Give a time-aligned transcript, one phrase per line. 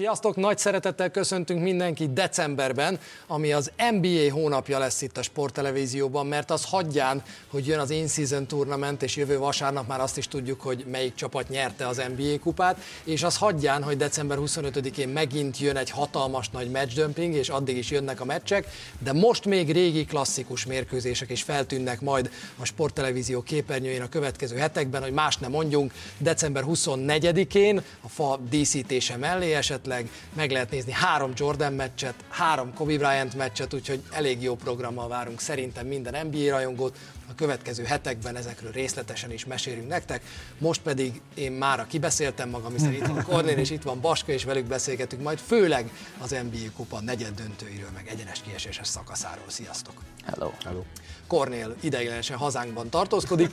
[0.00, 0.36] Sziasztok!
[0.36, 6.64] Nagy szeretettel köszöntünk mindenkit decemberben, ami az NBA hónapja lesz itt a sporttelevízióban, mert az
[6.64, 11.14] hagyján, hogy jön az In-Season Tournament, és jövő vasárnap már azt is tudjuk, hogy melyik
[11.14, 16.48] csapat nyerte az NBA kupát, és az hagyján, hogy december 25-én megint jön egy hatalmas
[16.48, 18.66] nagy matchdömping, és addig is jönnek a meccsek,
[18.98, 25.02] de most még régi klasszikus mérkőzések is feltűnnek majd a sporttelevízió képernyőjén a következő hetekben,
[25.02, 30.92] hogy más nem mondjunk, december 24-én a fa díszítése mellé esetleg esetleg meg lehet nézni
[30.92, 36.50] három Jordan meccset, három Kobe Bryant meccset, úgyhogy elég jó programmal várunk szerintem minden NBA
[36.50, 36.96] rajongót.
[37.28, 40.22] A következő hetekben ezekről részletesen is mesélünk nektek.
[40.58, 44.44] Most pedig én már kibeszéltem magam, hiszen itt van Kornél és itt van Baska, és
[44.44, 49.44] velük beszélgetünk majd főleg az NBA kupa negyed döntőiről, meg egyenes kieséses szakaszáról.
[49.46, 49.94] Sziasztok!
[50.24, 50.50] Hello!
[50.64, 50.82] Hello.
[51.26, 53.50] Kornél ideiglenesen hazánkban tartózkodik.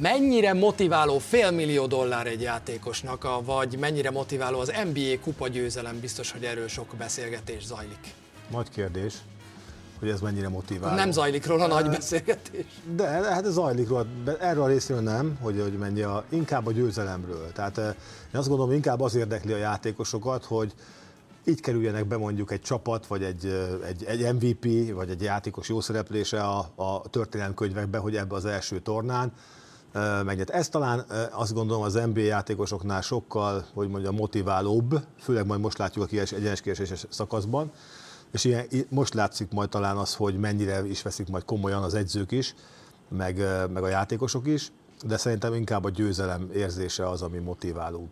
[0.00, 6.00] Mennyire motiváló félmillió dollár egy játékosnak, vagy mennyire motiváló az NBA kupa győzelem?
[6.00, 8.14] Biztos, hogy erről sok beszélgetés zajlik.
[8.50, 9.14] Nagy kérdés,
[9.98, 10.94] hogy ez mennyire motiváló.
[10.94, 12.64] Nem zajlik róla nagy beszélgetés.
[12.96, 14.06] De, hát ez zajlik róla,
[14.40, 17.52] erről a részről nem, hogy, hogy mennyi a, inkább a győzelemről.
[17.52, 17.78] Tehát
[18.32, 20.72] én azt gondolom, inkább az érdekli a játékosokat, hogy
[21.44, 23.46] így kerüljenek be mondjuk egy csapat, vagy egy,
[23.86, 28.80] egy, egy MVP, vagy egy játékos jó szereplése a, a történelemkönyvekbe, hogy ebbe az első
[28.80, 29.32] tornán
[30.24, 30.50] megnyert.
[30.50, 36.04] Ez talán azt gondolom az NBA játékosoknál sokkal, hogy mondjam, motiválóbb, főleg majd most látjuk
[36.04, 37.70] a kies, egyenes kieséses szakaszban,
[38.30, 42.30] és ilyen, most látszik majd talán az, hogy mennyire is veszik majd komolyan az edzők
[42.30, 42.54] is,
[43.08, 43.36] meg,
[43.72, 44.72] meg a játékosok is,
[45.06, 48.08] de szerintem inkább a győzelem érzése az, ami motiváló.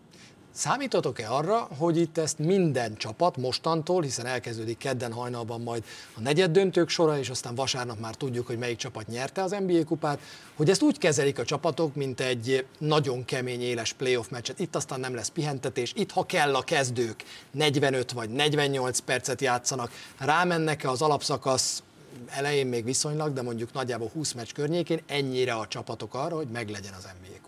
[0.57, 6.51] Számítotok-e arra, hogy itt ezt minden csapat mostantól, hiszen elkezdődik kedden hajnalban majd a negyed
[6.51, 10.21] döntők sora, és aztán vasárnap már tudjuk, hogy melyik csapat nyerte az NBA kupát,
[10.55, 14.59] hogy ezt úgy kezelik a csapatok, mint egy nagyon kemény, éles playoff meccset.
[14.59, 19.91] Itt aztán nem lesz pihentetés, itt ha kell a kezdők 45 vagy 48 percet játszanak,
[20.19, 21.83] rámennek-e az alapszakasz
[22.27, 26.95] elején még viszonylag, de mondjuk nagyjából 20 meccs környékén, ennyire a csapatok arra, hogy meglegyen
[26.97, 27.46] az NBA kupa.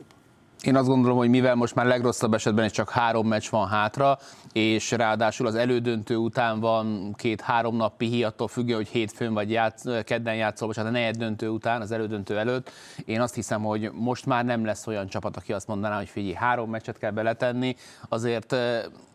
[0.62, 4.18] Én azt gondolom, hogy mivel most már legrosszabb esetben is csak három meccs van hátra,
[4.52, 9.84] és ráadásul az elődöntő után van két-három nap pihi, attól függő, hogy hétfőn vagy játsz,
[10.04, 12.70] kedden játszol, hát a negyed döntő után, az elődöntő előtt.
[13.04, 16.34] Én azt hiszem, hogy most már nem lesz olyan csapat, aki azt mondaná, hogy figyelj,
[16.34, 17.76] három meccset kell beletenni.
[18.08, 18.56] Azért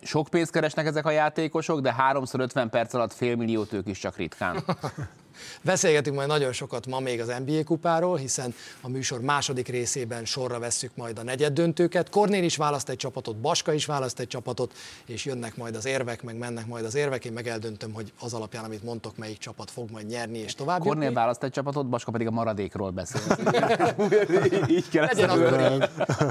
[0.02, 4.00] sok pénzt keresnek ezek a játékosok, de háromszor 50 perc alatt fél milliót ők is
[4.00, 4.64] csak ritkán.
[5.62, 10.60] Beszélgetünk majd nagyon sokat ma még az NBA kupáról, hiszen a műsor második részében sorra
[10.60, 12.10] vesszük majd a negyed döntőket.
[12.10, 14.74] Kornél is választ egy csapatot, Baska is választ egy csapatot,
[15.06, 17.26] és jönnek majd az érvek, meg mennek majd az érvek.
[17.26, 20.80] Én meg eldöntöm, hogy az alapján, amit mondtok, melyik csapat fog majd nyerni és tovább.
[20.80, 21.16] Kornél jutni.
[21.16, 23.22] választ egy csapatot, Baska pedig a maradékról beszél.
[24.78, 25.08] Így kell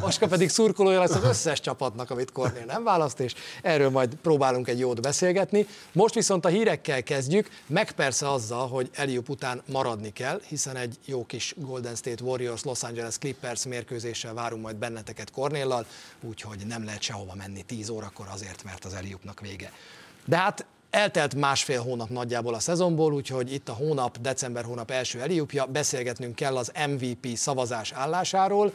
[0.01, 4.69] Baska pedig szurkolója lesz az összes csapatnak, amit Kornél nem választ, és erről majd próbálunk
[4.69, 5.67] egy jót beszélgetni.
[5.93, 10.98] Most viszont a hírekkel kezdjük, meg persze azzal, hogy Eliup után maradni kell, hiszen egy
[11.04, 15.86] jó kis Golden State Warriors Los Angeles Clippers mérkőzéssel várunk majd benneteket Kornéllal,
[16.20, 19.72] úgyhogy nem lehet sehova menni 10 órakor azért, mert az Eliupnak vége.
[20.25, 25.20] De hát Eltelt másfél hónap nagyjából a szezonból, úgyhogy itt a hónap, december hónap első
[25.20, 28.72] Eliupja, beszélgetnünk kell az MVP szavazás állásáról.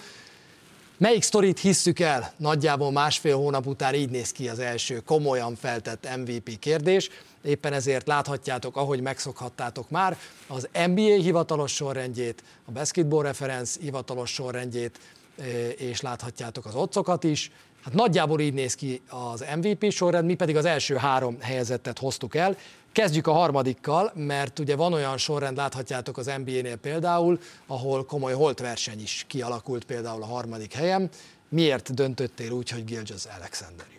[0.98, 2.34] Melyik sztorit hisszük el?
[2.38, 7.10] Nagyjából másfél hónap után így néz ki az első komolyan feltett MVP kérdés.
[7.48, 15.00] Éppen ezért láthatjátok, ahogy megszokhattátok már, az NBA hivatalos sorrendjét, a Basketball Reference hivatalos sorrendjét,
[15.38, 15.46] eh,
[15.78, 17.52] és láthatjátok az otcokat is.
[17.84, 22.36] Hát nagyjából így néz ki az MVP sorrend, mi pedig az első három helyezettet hoztuk
[22.36, 22.58] el.
[22.92, 29.02] Kezdjük a harmadikkal, mert ugye van olyan sorrend, láthatjátok az NBA-nél például, ahol komoly holtverseny
[29.02, 31.10] is kialakult például a harmadik helyen.
[31.50, 33.97] Miért döntöttél úgy, hogy Gilgis Alexander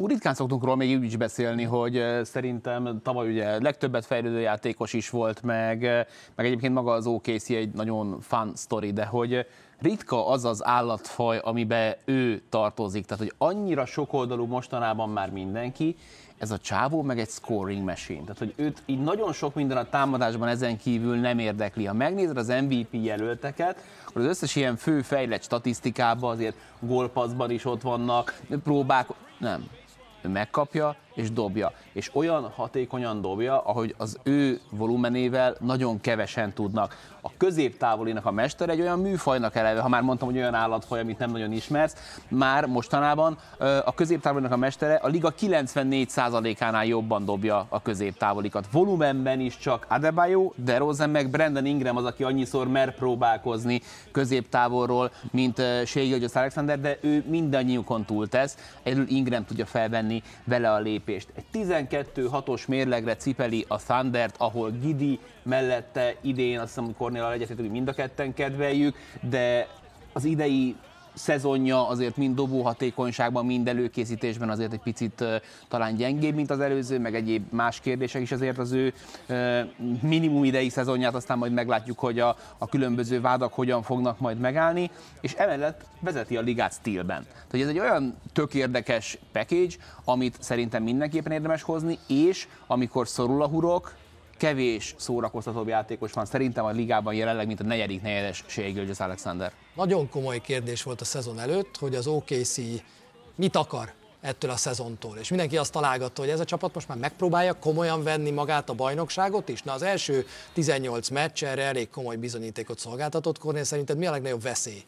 [0.00, 5.10] Hú, ritkán szoktunk róla még úgy beszélni, hogy szerintem tavaly ugye legtöbbet fejlődő játékos is
[5.10, 5.80] volt, meg,
[6.34, 9.46] meg egyébként maga az OKC egy nagyon fun story, de hogy
[9.78, 13.06] ritka az az állatfaj, amiben ő tartozik.
[13.06, 15.96] Tehát, hogy annyira sokoldalú mostanában már mindenki,
[16.38, 18.20] ez a csávó meg egy scoring machine.
[18.20, 21.84] Tehát, hogy őt így nagyon sok minden a támadásban ezen kívül nem érdekli.
[21.84, 27.64] Ha megnézed az MVP jelölteket, akkor az összes ilyen fő fejlett statisztikában azért gólpaszban is
[27.64, 29.08] ott vannak, próbák,
[29.38, 29.68] nem,
[30.28, 31.72] megkapja és dobja.
[31.92, 36.96] És olyan hatékonyan dobja, ahogy az ő volumenével nagyon kevesen tudnak.
[37.22, 41.18] A középtávolinak a mester egy olyan műfajnak eleve, ha már mondtam, hogy olyan állatfaj, amit
[41.18, 43.38] nem nagyon ismersz, már mostanában
[43.84, 48.66] a középtávolinak a mestere a liga 94%-ánál jobban dobja a középtávolikat.
[48.72, 53.80] Volumenben is csak Adebayo, DeRozan meg Brandon Ingram az, aki annyiszor mer próbálkozni
[54.12, 58.56] középtávolról, mint Shea Alexander, de ő mindannyiukon túltesz.
[58.82, 61.28] Egyedül Ingram tudja felvenni vele a lép lépést.
[61.34, 67.70] Egy 12-6-os mérlegre cipeli a Thundert, ahol Gidi mellette idén, azt hiszem, hogy Cornél egyetértünk,
[67.70, 69.66] mind a ketten kedveljük, de
[70.12, 70.76] az idei
[71.14, 75.24] szezonja azért mind dobó hatékonyságban, mind előkészítésben azért egy picit
[75.68, 78.94] talán gyengébb, mint az előző, meg egyéb más kérdések is azért az ő
[80.02, 84.90] minimum idei szezonját, aztán majd meglátjuk, hogy a, a különböző vádak hogyan fognak majd megállni,
[85.20, 87.26] és emellett vezeti a ligát stílben.
[87.50, 89.74] Tehát ez egy olyan tök érdekes package,
[90.04, 93.94] amit szerintem mindenképpen érdemes hozni, és amikor szorul a hurok,
[94.40, 99.52] kevés szórakoztatóbb játékos van szerintem a ligában jelenleg, mint a negyedik negyedes Gilgis Alexander.
[99.74, 102.56] Nagyon komoly kérdés volt a szezon előtt, hogy az OKC
[103.34, 105.16] mit akar ettől a szezontól.
[105.16, 108.74] És mindenki azt találgatta, hogy ez a csapat most már megpróbálja komolyan venni magát a
[108.74, 109.62] bajnokságot is.
[109.62, 113.38] Na az első 18 meccs erre elég komoly bizonyítékot szolgáltatott.
[113.38, 114.84] Kornél szerinted mi a legnagyobb veszély?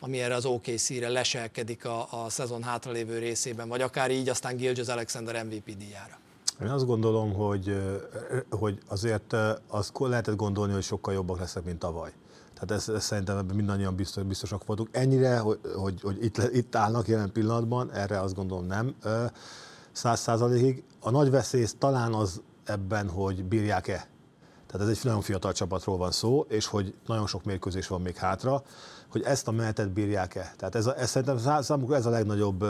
[0.00, 4.86] ami erre az OKC-re leselkedik a, a szezon hátralévő részében, vagy akár így aztán Gilgis
[4.86, 6.18] Alexander MVP díjára.
[6.62, 7.82] Én azt gondolom, hogy,
[8.50, 9.36] hogy azért
[9.68, 12.12] azt lehetett gondolni, hogy sokkal jobbak lesznek, mint tavaly.
[12.54, 14.88] Tehát ez, ez szerintem ebben mindannyian biztos, biztosak voltunk.
[14.92, 18.94] Ennyire, hogy, hogy, hogy itt, itt állnak jelen pillanatban, erre azt gondolom nem
[19.92, 20.84] száz százalékig.
[21.00, 24.08] A nagy veszély talán az ebben, hogy bírják-e.
[24.66, 28.16] Tehát ez egy nagyon fiatal csapatról van szó, és hogy nagyon sok mérkőzés van még
[28.16, 28.62] hátra
[29.16, 30.54] hogy ezt a menetet bírják-e.
[30.56, 32.64] Tehát ez, a, ez szerintem számukra ez a legnagyobb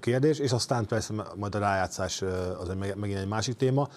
[0.00, 2.22] kérdés, és aztán persze majd a rájátszás
[2.60, 3.88] az megint egy másik téma,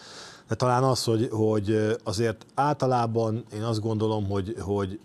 [0.48, 5.00] de talán az, hogy, hogy azért általában én azt gondolom, hogy, hogy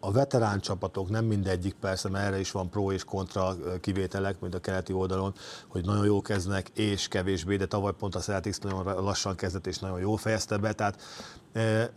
[0.00, 4.54] a veterán csapatok, nem mindegyik persze, mert erre is van pro és kontra kivételek, mint
[4.54, 5.34] a keleti oldalon,
[5.68, 9.78] hogy nagyon jó kezdnek és kevésbé, de tavaly pont a Celtics nagyon lassan kezdett és
[9.78, 11.02] nagyon jól fejezte be, tehát,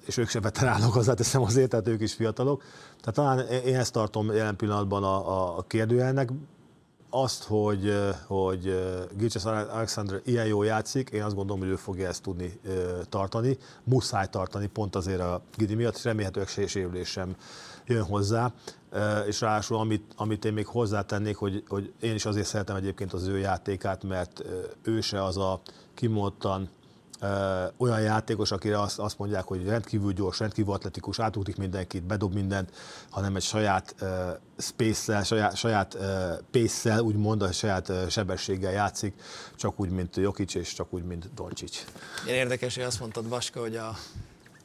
[0.05, 2.63] és ők se veteránok, hozzáteszem azért, tehát ők is fiatalok.
[3.01, 6.29] Tehát talán én ezt tartom jelen pillanatban a, a kérdőjelnek,
[7.09, 7.93] azt, hogy,
[8.27, 8.63] hogy
[9.17, 12.59] Gilcses Alexander ilyen jól játszik, én azt gondolom, hogy ő fogja ezt tudni
[13.09, 17.35] tartani, muszáj tartani, pont azért a Gidi miatt, és remélhetőleg se sérülés sem
[17.85, 18.53] jön hozzá,
[19.27, 23.27] és ráadásul amit, amit én még hozzátennék, hogy, hogy én is azért szeretem egyébként az
[23.27, 24.43] ő játékát, mert
[24.83, 25.61] ő se az a
[25.93, 26.69] kimondottan
[27.77, 32.71] olyan játékos, akire azt, azt mondják, hogy rendkívül gyors, rendkívül atletikus, átugrik mindenkit, bedob mindent,
[33.09, 33.95] hanem egy saját
[34.57, 35.97] space-szel, saját, saját
[36.51, 39.13] pace-szel, úgymond, a saját uh, sebességgel játszik,
[39.55, 41.83] csak úgy, mint Jokic, és csak úgy, mint Doncsics.
[42.27, 43.95] Én érdekes, hogy azt mondtad, Vaska, hogy a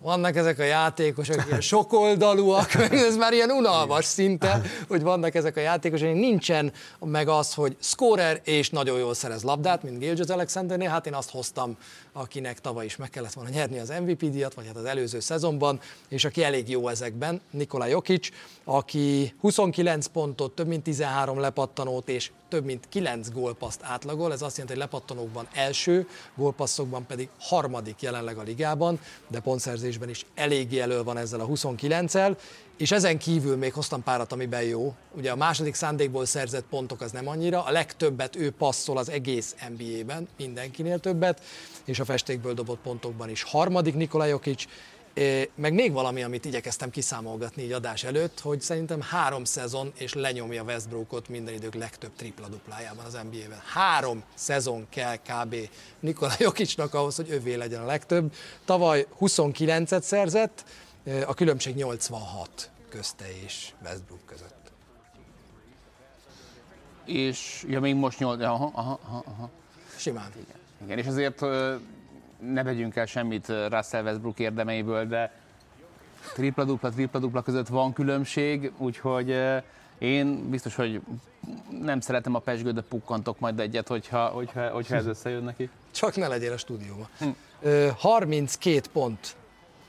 [0.02, 2.74] vannak ezek a játékosok, ilyen sokoldalúak,
[3.08, 8.40] ez már ilyen unalmas szinte, hogy vannak ezek a játékosok, nincsen meg az, hogy scorer
[8.44, 11.76] és nagyon jól szerez labdát, mint Gilgis Alexandernél, hát én azt hoztam,
[12.12, 15.80] akinek tavaly is meg kellett volna nyerni az MVP díjat, vagy hát az előző szezonban,
[16.08, 18.28] és aki elég jó ezekben, Nikola Jokic,
[18.64, 24.56] aki 29 pontot, több mint 13 lepattanót és több mint 9 gólpaszt átlagol, ez azt
[24.56, 29.40] jelenti, hogy lepattanókban első, gólpasszokban pedig harmadik jelenleg a ligában, de
[29.98, 32.36] pontszerzésben is eléggé elő van ezzel a 29-el,
[32.76, 34.94] és ezen kívül még hoztam párat, amiben jó.
[35.16, 39.54] Ugye a második szándékból szerzett pontok az nem annyira, a legtöbbet ő passzol az egész
[39.76, 41.42] NBA-ben, mindenkinél többet,
[41.84, 44.64] és a festékből dobott pontokban is harmadik Nikola Jokic,
[45.54, 50.62] meg még valami, amit igyekeztem kiszámolgatni így adás előtt, hogy szerintem három szezon, és lenyomja
[50.62, 53.62] Westbrookot minden idők legtöbb tripla duplájában az NBA-ben.
[53.72, 55.56] Három szezon kell kb.
[56.00, 58.34] Nikola Jokicsnak ahhoz, hogy övé legyen a legtöbb.
[58.64, 60.64] Tavaly 29-et szerzett,
[61.26, 64.72] a különbség 86 közte és Westbrook között.
[67.04, 69.50] És, ja, még most 8, aha, aha, aha.
[69.96, 70.30] Simán.
[70.34, 70.60] Igen.
[70.84, 71.40] Igen, és azért
[72.40, 75.32] ne vegyünk el semmit Russell Westbrook érdemeiből, de
[76.34, 79.36] tripla-dupla, tripla-dupla között van különbség, úgyhogy
[79.98, 81.00] én biztos, hogy
[81.80, 85.70] nem szeretem a pesgőt, de pukkantok majd egyet, hogyha, hogyha, hogyha ez összejön neki.
[85.90, 87.08] Csak ne legyél a stúdióban.
[87.18, 87.28] Hm.
[87.96, 89.36] 32 pont,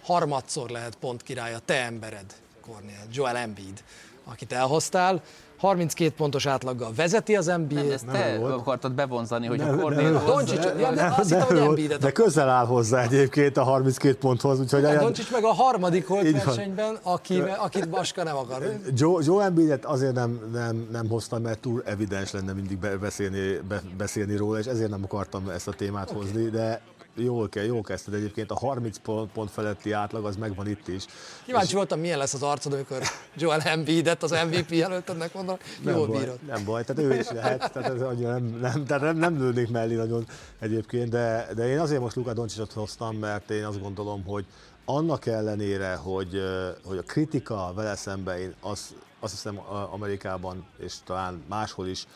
[0.03, 3.83] harmadszor lehet pont királya, te embered, Cornél, Joel Embiid,
[4.23, 5.21] akit elhoztál.
[5.61, 7.75] 32 pontos átlaggal vezeti az NBA.
[7.75, 10.23] Nem, ezt te nem akartad bevonzani, hogy nem, a hozza.
[10.25, 14.59] Doncsics, ja, de azt hittem, hogy De közel áll hozzá egyébként a 32 ponthoz.
[14.59, 18.79] Úgyhogy a Doncsics meg a harmadik volt versenyben, aki, akit Baska nem akar.
[18.93, 23.81] Joe, Joe Embiidet azért nem, nem, nem hoztam, mert túl evidens lenne mindig beszélni, be,
[23.97, 26.21] beszélni róla, és ezért nem akartam ezt a témát okay.
[26.21, 26.81] hozni, de
[27.15, 31.05] jól, kell, jól kezdted egyébként, a 30 pont, pont feletti átlag az megvan itt is.
[31.45, 31.73] Kíváncsi és...
[31.73, 33.01] voltam, milyen lesz az arcod, amikor
[33.35, 36.39] Joel Embiidet az MVP jelöltednek mondom, nem jól baj, bírod.
[36.47, 39.69] Nem baj, tehát ő is lehet, tehát ez annyira nem, nem, tehát nem, nem lőnék
[39.69, 40.25] mellé nagyon
[40.59, 44.45] egyébként, de, de én azért most Luka Doncsicsot hoztam, mert én azt gondolom, hogy
[44.85, 46.41] annak ellenére, hogy,
[46.83, 49.59] hogy a kritika vele szemben, én azt, azt hiszem
[49.91, 52.07] Amerikában és talán máshol is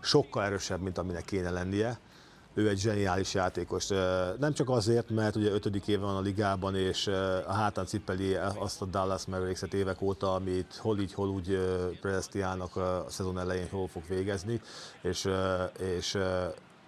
[0.00, 1.98] sokkal erősebb, mint aminek kéne lennie,
[2.54, 3.86] ő egy zseniális játékos.
[4.38, 7.06] Nem csak azért, mert ugye ötödik éve van a ligában, és
[7.46, 11.58] a hátán cipeli azt a Dallas Mavericks-et évek óta, amit hol így, hol úgy
[12.00, 14.60] Prestiának a szezon elején hol fog végezni,
[15.02, 15.28] és,
[15.96, 16.18] és,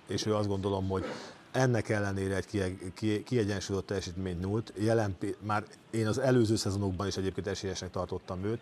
[0.06, 1.04] és ő azt gondolom, hogy
[1.52, 4.72] ennek ellenére egy kiegyensúlyozott teljesítményt nyújt.
[4.76, 8.60] Jelen, már én az előző szezonokban is egyébként esélyesnek tartottam őt,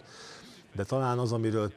[0.75, 1.73] de talán az, amiről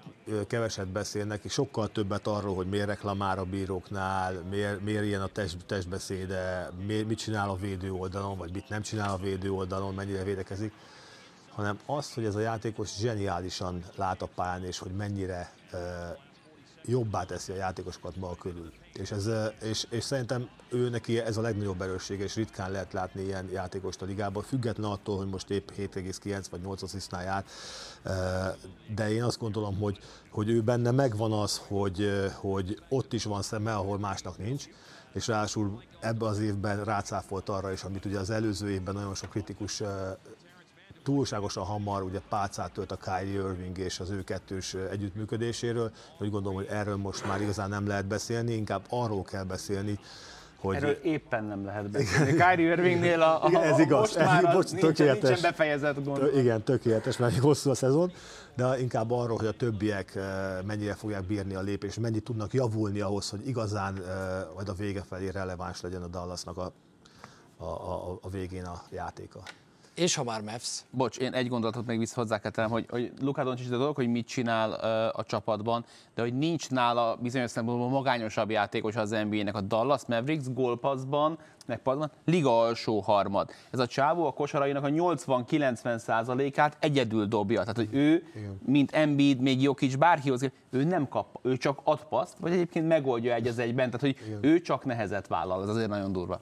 [0.47, 5.27] keveset beszélnek, és sokkal többet arról, hogy miért reklamál a bíróknál, miért, miért ilyen a
[5.27, 9.93] test, testbeszéde, miért, mit csinál a védő oldalon, vagy mit nem csinál a védő oldalon,
[9.93, 10.73] mennyire védekezik,
[11.49, 15.53] hanem az, hogy ez a játékos zseniálisan lát a pályán, és hogy mennyire
[16.85, 18.71] jobbá teszi a játékosokat maga körül.
[18.99, 19.29] És, ez,
[19.61, 24.01] és, és szerintem ő neki ez a legnagyobb erőssége, és ritkán lehet látni ilyen játékost
[24.01, 27.45] a ligában, független attól, hogy most épp 7,9 vagy 8 asszisztnál jár.
[28.95, 29.99] De én azt gondolom, hogy,
[30.29, 34.65] hogy ő benne megvan az, hogy, hogy ott is van szeme, ahol másnak nincs,
[35.13, 39.29] és ráadásul ebben az évben rácáfolt arra is, amit ugye az előző évben nagyon sok
[39.29, 39.81] kritikus
[41.05, 45.91] túlságosan hamar ugye pálcát tölt a Kyrie Irving és az ő kettős együttműködéséről.
[46.19, 49.99] Úgy gondolom, hogy erről most már igazán nem lehet beszélni, inkább arról kell beszélni,
[50.59, 50.75] hogy...
[50.75, 52.31] Erről éppen nem lehet beszélni.
[52.31, 56.03] Kyrie Irvingnél a, a, igen, ez igaz, most ez, már bocs, nincsen, tökéletes, nincsen befejezett
[56.03, 56.35] gond.
[56.35, 58.11] Igen, tökéletes, mert hosszú a szezon,
[58.55, 60.19] de inkább arról, hogy a többiek
[60.65, 64.01] mennyire fogják bírni a lépést, mennyit tudnak javulni ahhoz, hogy igazán
[64.55, 66.71] majd a vége felé releváns legyen a Dallasnak a,
[67.57, 69.43] a, a, a végén a játéka.
[69.95, 70.81] És ha már Mavs.
[70.89, 74.07] Bocs, én egy gondolatot még vissza hozzá kell hogy, hogy Luka Doncic a dolog, hogy
[74.07, 75.85] mit csinál uh, a csapatban,
[76.15, 81.81] de hogy nincs nála bizonyos szempontból magányosabb játékos az NBA-nek a Dallas Mavericks gólpaszban, meg
[81.81, 83.49] padban, liga alsó harmad.
[83.71, 87.59] Ez a csávó a kosarainak a 80-90 százalékát egyedül dobja.
[87.59, 88.59] Tehát, hogy ő, Igen.
[88.65, 93.33] mint Embiid, még Jokic, bárkihoz, ő nem kap, ő csak ad paszt, vagy egyébként megoldja
[93.33, 94.39] egy az egyben, tehát, hogy Igen.
[94.41, 96.39] ő csak nehezet vállal, ez azért nagyon durva.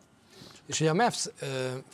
[0.68, 1.28] És ugye a Mavs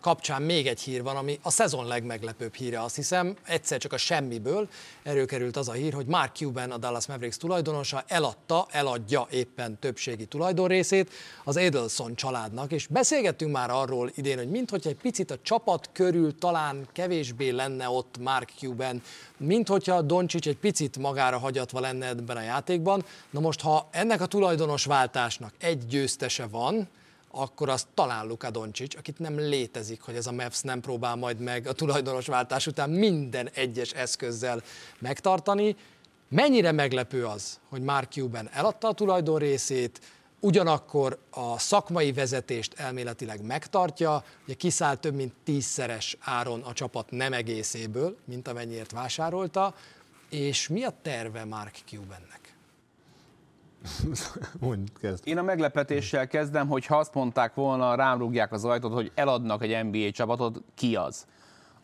[0.02, 3.98] kapcsán még egy hír van, ami a szezon legmeglepőbb híre, azt hiszem, egyszer csak a
[3.98, 4.70] semmiből
[5.04, 10.26] erőkerült az a hír, hogy Mark Cuban, a Dallas Mavericks tulajdonosa eladta, eladja éppen többségi
[10.26, 11.12] tulajdonrészét
[11.44, 16.38] az Edelson családnak, és beszélgettünk már arról idén, hogy minthogyha egy picit a csapat körül
[16.38, 19.02] talán kevésbé lenne ott Mark Cuban,
[19.38, 23.06] mint hogyha Doncsics egy picit magára hagyatva lenne ebben a játékban.
[23.30, 26.88] Na most, ha ennek a tulajdonos váltásnak egy győztese van,
[27.32, 31.40] akkor az talán Luka Doncic, akit nem létezik, hogy ez a Mavs nem próbál majd
[31.40, 34.62] meg a tulajdonos váltás után minden egyes eszközzel
[35.00, 35.76] megtartani.
[36.30, 40.02] Mennyire meglepő az, hogy Mark Cuban eladta a tulajdon részét,
[40.40, 47.34] ugyanakkor a szakmai vezetést elméletileg megtartja, ugye kiszállt több mint tízszeres áron a csapat nem
[47.34, 49.76] egészéből, mint amennyiért vásárolta,
[50.30, 52.49] és mi a terve Mark Cubannek?
[54.60, 55.28] Mondj, kezd.
[55.28, 59.64] Én a meglepetéssel kezdem, hogy ha azt mondták volna, rám rúgják az ajtót, hogy eladnak
[59.64, 61.26] egy NBA csapatot, ki az?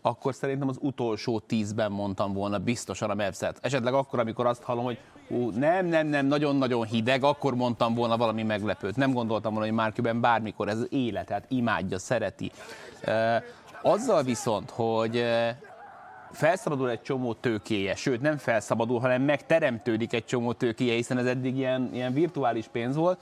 [0.01, 3.59] Akkor szerintem az utolsó tízben mondtam volna biztosan a Mavs-et.
[3.61, 4.97] Esetleg akkor, amikor azt hallom, hogy
[5.27, 8.95] ú, nem, nem, nem, nagyon-nagyon hideg, akkor mondtam volna valami meglepőt.
[8.95, 12.51] Nem gondoltam volna, hogy Mark bármikor ez az életet imádja, szereti.
[13.81, 15.23] Azzal viszont, hogy
[16.35, 21.57] felszabadul egy csomó tőkéje, sőt nem felszabadul, hanem megteremtődik egy csomó tőkéje, hiszen ez eddig
[21.57, 23.21] ilyen, ilyen virtuális pénz volt,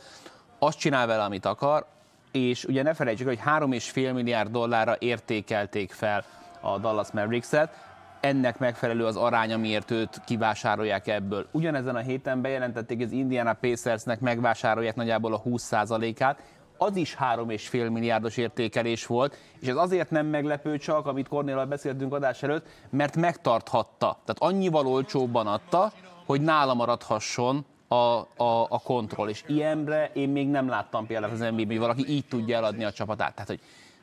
[0.60, 1.86] azt csinál vele, amit akar,
[2.32, 6.25] és ugye ne felejtsük, hogy 3,5 milliárd dollárra értékelték fel
[6.62, 7.75] a Dallas Mavericks-et,
[8.20, 11.48] ennek megfelelő az arány, amiért őt kivásárolják ebből.
[11.51, 16.39] Ugyanezen a héten bejelentették, hogy az Indiana Pacersnek megvásárolják nagyjából a 20%-át,
[16.77, 22.13] az is 3,5 milliárdos értékelés volt, és ez azért nem meglepő csak, amit Kornélal beszéltünk
[22.13, 24.19] adás előtt, mert megtarthatta.
[24.25, 25.91] Tehát annyival olcsóbban adta,
[26.25, 29.29] hogy nála maradhasson a, a, a kontroll.
[29.29, 32.91] És ilyenre én még nem láttam például az NBA-ben, hogy valaki így tudja eladni a
[32.91, 33.33] csapatát.
[33.33, 33.59] Tehát, hogy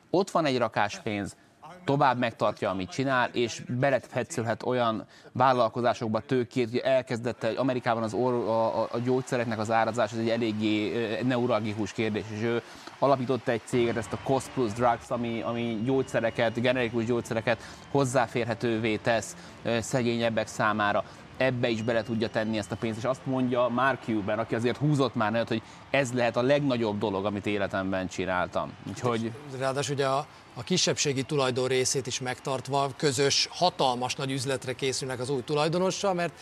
[0.09, 1.35] ott van egy rakás pénz,
[1.83, 8.33] tovább megtartja, amit csinál, és beletfetszülhet olyan vállalkozásokba tőkét, hogy elkezdette, hogy Amerikában az or,
[8.33, 10.91] a, a, gyógyszereknek az árazás, ez egy eléggé
[11.23, 12.61] neuralgikus kérdés, és ő
[12.99, 17.59] alapította egy céget, ezt a Cost Plus Drugs, ami, ami gyógyszereket, generikus gyógyszereket
[17.91, 19.35] hozzáférhetővé tesz
[19.79, 21.03] szegényebbek számára
[21.45, 24.77] ebbe is bele tudja tenni ezt a pénzt, és azt mondja Mark Cuban, aki azért
[24.77, 28.71] húzott már nagyot, hogy ez lehet a legnagyobb dolog, amit életemben csináltam.
[28.89, 29.31] Úgyhogy...
[29.59, 35.29] Ráadásul ugye a, a kisebbségi tulajdon részét is megtartva közös, hatalmas nagy üzletre készülnek az
[35.29, 36.33] új tulajdonossal, mert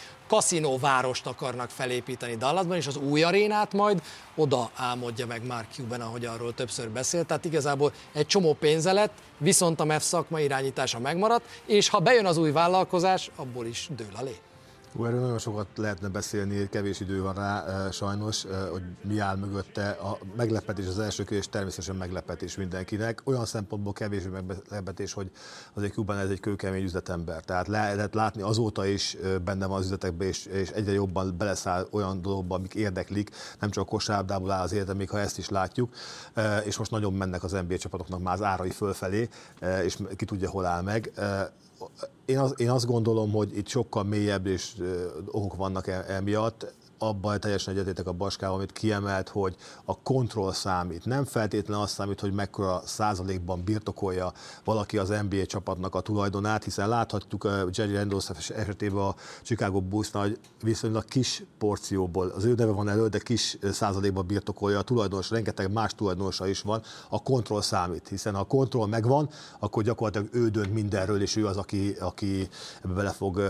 [0.80, 4.02] várost akarnak felépíteni Dallasban, és az új arénát majd
[4.36, 7.28] oda álmodja meg Mark Cuban, ahogy arról többször beszélt.
[7.28, 12.26] Tehát igazából egy csomó pénze lett, viszont a MEF szakma irányítása megmaradt, és ha bejön
[12.26, 14.36] az új vállalkozás, abból is dől a lé.
[15.00, 19.90] Hú, erről nagyon sokat lehetne beszélni, kevés idő van rá sajnos, hogy mi áll mögötte.
[19.90, 23.22] A meglepetés az első kérdés természetesen meglepetés mindenkinek.
[23.24, 25.32] Olyan szempontból kevés meglepetés, hogy
[25.74, 27.44] azért Kuban ez egy kőkemény üzletember.
[27.44, 32.22] Tehát lehet látni azóta is benne van az üzletekben, és, és egyre jobban beleszáll olyan
[32.22, 33.30] dolgokba, amik érdeklik.
[33.60, 35.94] Nem csak a kosárdából áll az érdem, még ha ezt is látjuk.
[36.66, 39.30] És most nagyon mennek az NBA csapatoknak már az árai fölfelé,
[39.84, 41.12] és ki tudja, hol áll meg
[42.26, 44.76] én, az, én azt gondolom, hogy itt sokkal mélyebb és
[45.26, 51.06] okok vannak e, emiatt abban teljesen egyetétek a Baskával, amit kiemelt, hogy a kontroll számít.
[51.06, 54.32] Nem feltétlenül azt számít, hogy mekkora százalékban birtokolja
[54.64, 60.12] valaki az NBA csapatnak a tulajdonát, hiszen láthatjuk a Jerry Randolph esetében a Chicago bulls
[60.12, 65.30] hogy viszonylag kis porcióból, az ő neve van elő, de kis százalékban birtokolja a tulajdonos,
[65.30, 69.30] rengeteg más tulajdonosa is van, a kontroll számít, hiszen ha a kontroll megvan,
[69.60, 72.50] akkor gyakorlatilag ő dönt mindenről, és ő az, aki, aki
[72.84, 73.42] bele fog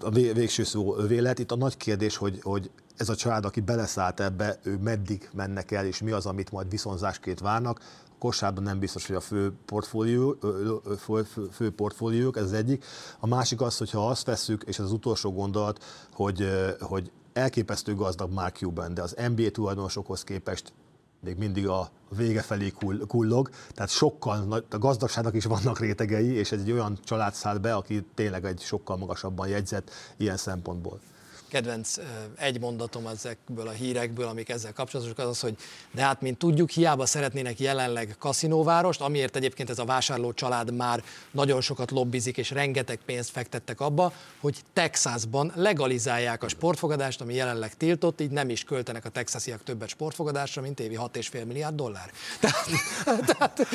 [0.00, 1.38] a végső szó övé lett.
[1.38, 5.70] Itt a nagy kérdés, hogy, hogy ez a család, aki beleszállt ebbe, ő meddig mennek
[5.70, 7.80] el, és mi az, amit majd viszonzásként várnak.
[8.18, 10.36] A nem biztos, hogy a fő portfólió,
[10.98, 12.84] fő, fő portfóliók, ez az egyik.
[13.20, 16.48] A másik az, hogyha azt veszük, és ez az utolsó gondolat, hogy,
[16.80, 20.72] hogy elképesztő gazdag Mark Cuban, de az NBA tulajdonosokhoz képest
[21.24, 22.72] még mindig a vége felé
[23.06, 27.74] kullog, tehát sokkal a gazdagságnak is vannak rétegei, és ez egy olyan család száll be,
[27.74, 31.00] aki tényleg egy sokkal magasabban jegyzett ilyen szempontból
[31.54, 31.96] kedvenc
[32.36, 35.56] egy mondatom ezekből a hírekből, amik ezzel kapcsolatosak, az az, hogy
[35.90, 41.04] de hát, mint tudjuk, hiába szeretnének jelenleg kaszinóvárost, amiért egyébként ez a vásárló család már
[41.30, 47.76] nagyon sokat lobbizik, és rengeteg pénzt fektettek abba, hogy Texasban legalizálják a sportfogadást, ami jelenleg
[47.76, 52.10] tiltott, így nem is költenek a texasiak többet sportfogadásra, mint évi 6,5 milliárd dollár.
[52.40, 53.68] Tehát, tehát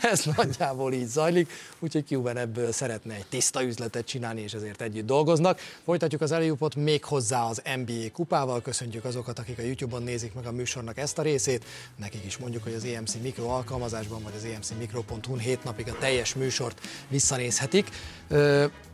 [0.00, 5.06] ez nagyjából így zajlik, úgyhogy Cuban ebből szeretne egy tiszta üzletet csinálni, és ezért együtt
[5.06, 5.60] dolgoznak.
[5.84, 8.62] Folytatjuk az eljúpot még hozzá az NBA kupával.
[8.62, 11.64] Köszöntjük azokat, akik a YouTube-on nézik meg a műsornak ezt a részét.
[11.96, 16.34] Nekik is mondjuk, hogy az EMC Mikro alkalmazásban, vagy az emcmikro.hu hét napig a teljes
[16.34, 17.88] műsort visszanézhetik.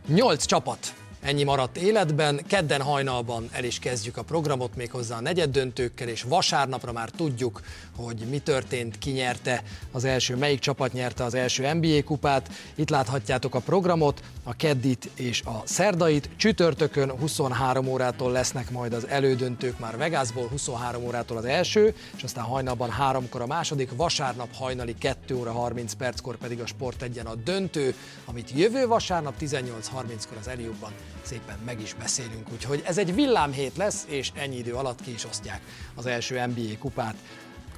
[0.06, 2.40] Nyolc csapat Ennyi maradt életben.
[2.46, 7.60] Kedden hajnalban el is kezdjük a programot, méghozzá a negyed döntőkkel, és vasárnapra már tudjuk,
[7.96, 12.50] hogy mi történt, ki nyerte az első, melyik csapat nyerte az első NBA kupát.
[12.74, 16.28] Itt láthatjátok a programot, a keddit és a szerdait.
[16.36, 22.44] Csütörtökön 23 órától lesznek majd az elődöntők már Vegasból, 23 órától az első, és aztán
[22.44, 27.34] hajnalban háromkor a második, vasárnap hajnali 2 óra 30 perckor pedig a Sport egyen a
[27.34, 30.92] döntő, amit jövő vasárnap 18.30-kor az Eliubban
[31.24, 32.52] szépen meg is beszélünk.
[32.52, 35.60] Úgyhogy ez egy villámhét lesz, és ennyi idő alatt ki is osztják
[35.94, 37.14] az első NBA kupát.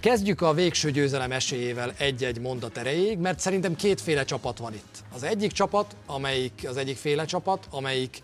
[0.00, 4.98] Kezdjük a végső győzelem esélyével egy-egy mondat erejéig, mert szerintem kétféle csapat van itt.
[5.14, 8.22] Az egyik csapat, amelyik az egyik féle csapat, amelyik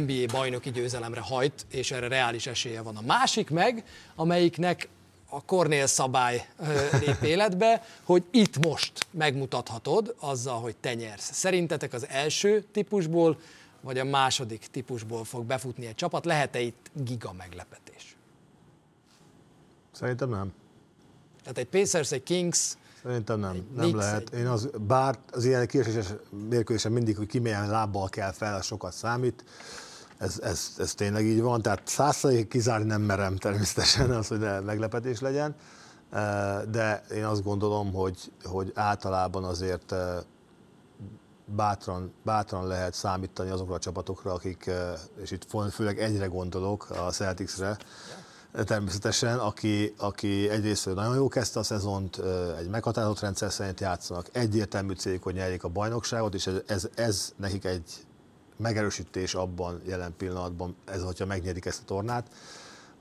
[0.00, 2.96] NBA bajnoki győzelemre hajt, és erre reális esélye van.
[2.96, 3.84] A másik meg,
[4.14, 4.88] amelyiknek
[5.28, 6.46] a Cornél szabály
[7.00, 11.32] lép életbe, hogy itt most megmutathatod azzal, hogy te nyersz.
[11.32, 13.38] Szerintetek az első típusból
[13.82, 16.24] vagy a második típusból fog befutni egy csapat.
[16.24, 18.16] Lehet-e itt giga meglepetés?
[19.92, 20.52] Szerintem nem.
[21.40, 24.30] Tehát egy Pacers, egy Kings, Szerintem nem, nem Knicks, lehet.
[24.30, 26.06] Én az, bár az ilyen kieséses
[26.48, 29.44] mérkőzésen mindig, hogy ki milyen lábbal kell fel, az sokat számít.
[30.18, 34.60] Ez, ez, ez tényleg így van, tehát százszerék kizárni nem merem természetesen az, hogy ne
[34.60, 35.54] meglepetés legyen,
[36.70, 39.94] de én azt gondolom, hogy, hogy általában azért
[41.44, 47.10] bátran, bátran lehet számítani azokra a csapatokra, akik, eh, és itt főleg egyre gondolok, a
[47.10, 47.76] Celticsre,
[48.52, 54.28] természetesen, aki, aki egyrészt nagyon jó kezdte a szezont, eh, egy meghatározott rendszer szerint játszanak,
[54.32, 58.06] egyértelmű cég, hogy nyerjék a bajnokságot, és ez, ez, ez nekik egy
[58.56, 62.26] megerősítés abban jelen pillanatban, ez, hogyha megnyerik ezt a tornát,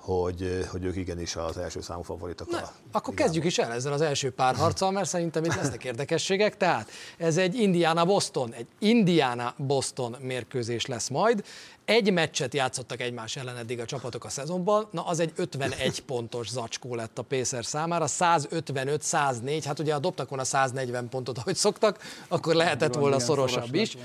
[0.02, 2.50] hogy, hogy ők igenis az első számú favoritok.
[2.50, 3.26] Na, a, akkor igen.
[3.26, 6.58] kezdjük is el ezzel az első pár harccal, mert szerintem itt lesznek érdekességek.
[6.58, 11.44] Tehát ez egy Indiana-Boston, egy Indiana-Boston mérkőzés lesz majd.
[11.86, 16.50] Egy meccset játszottak egymás ellen eddig a csapatok a szezonban, na az egy 51 pontos
[16.50, 22.00] zacskó lett a Pacers számára, 155-104, hát ugye ha dobtak volna 140 pontot, ahogy szoktak,
[22.28, 23.98] akkor lehetett volna szorosabb is.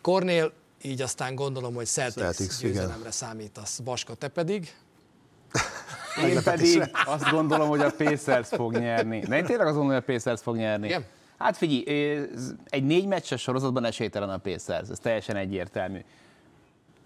[0.00, 3.10] Kornél így aztán gondolom, hogy Celtics, Celtics győzelemre igen.
[3.10, 3.78] számítasz.
[3.78, 4.74] Baska, te pedig?
[6.28, 9.20] Én pedig azt gondolom, hogy a Pacers fog nyerni.
[9.20, 10.86] De én tényleg azt gondolom, hogy a Pacers fog nyerni.
[10.86, 11.04] Igen?
[11.38, 12.20] Hát figyelj,
[12.68, 16.04] egy négy meccses sorozatban esélytelen a Pacers, ez teljesen egyértelmű.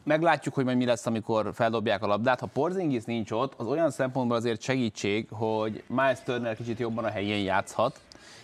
[0.05, 2.41] Meglátjuk, hogy majd mi lesz, amikor feldobják a labdát.
[2.41, 7.11] Ha Porzingis nincs ott, az olyan szempontból azért segítség, hogy Miles Turner kicsit jobban a
[7.11, 8.01] helyén játszhat.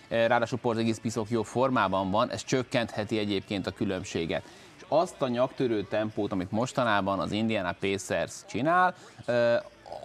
[0.09, 4.43] Ráadásul Porzingis piszok jó formában van, ez csökkentheti egyébként a különbséget
[4.87, 8.95] azt a nyaktörő tempót, amit mostanában az Indiana Pacers csinál,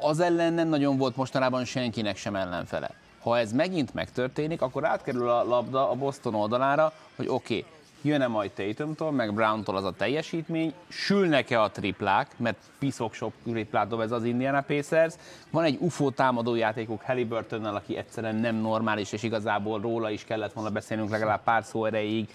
[0.01, 2.90] az ellen nem nagyon volt mostanában senkinek sem ellenfele.
[3.21, 7.71] Ha ez megint megtörténik, akkor átkerül a labda a Boston oldalára, hogy oké, okay,
[8.03, 13.88] jön-e majd Tatumtól, meg Browntól az a teljesítmény, sülnek-e a triplák, mert piszok sok triplát
[13.88, 15.15] dob ez az Indiana Pacers.
[15.51, 20.53] Van egy UFO támadó játékuk Halliburtonnal, aki egyszerűen nem normális, és igazából róla is kellett
[20.53, 22.29] volna beszélnünk legalább pár szó erejéig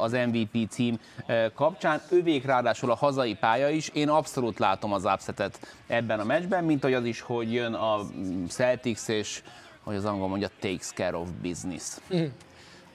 [0.00, 2.00] az MVP cím eh, kapcsán.
[2.10, 3.88] Övék ráadásul a hazai pálya is.
[3.88, 8.00] Én abszolút látom az upsetet ebben a meccsben, mint hogy az is, hogy jön a
[8.48, 9.42] Celtics, és
[9.82, 11.96] hogy az angol mondja, takes care of business.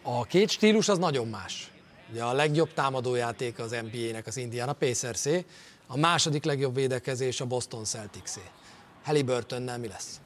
[0.02, 1.71] A két stílus az nagyon más.
[2.12, 5.26] Ugye a legjobb támadójáték az NBA-nek az Indiana pacers
[5.88, 8.32] a második legjobb védekezés a Boston celtics
[9.04, 10.20] Halliburtonnel mi lesz?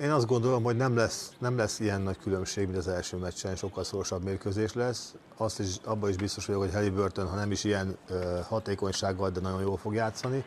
[0.00, 3.56] Én azt gondolom, hogy nem lesz, nem lesz ilyen nagy különbség, mint az első meccsen,
[3.56, 5.14] sokkal szorosabb mérkőzés lesz.
[5.36, 7.98] Azt is, abban is biztos vagyok, hogy Halliburton, ha nem is ilyen
[8.48, 10.44] hatékonysággal, de nagyon jól fog játszani.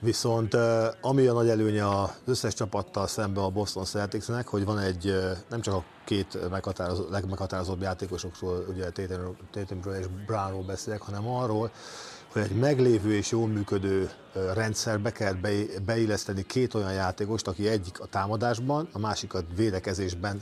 [0.00, 0.56] Viszont
[1.00, 5.14] ami a nagy előnye az összes csapattal szemben a Boston Celticsnek, hogy van egy,
[5.48, 8.90] nem csak a két meghatározó, legmeghatározóbb játékosokról, ugye
[9.50, 11.70] Tatumról és Brownról beszélek, hanem arról,
[12.32, 14.10] hogy egy meglévő és jól működő
[14.54, 15.34] rendszerbe kell
[15.84, 20.40] beilleszteni két olyan játékost, aki egyik a támadásban, a másik a védekezésben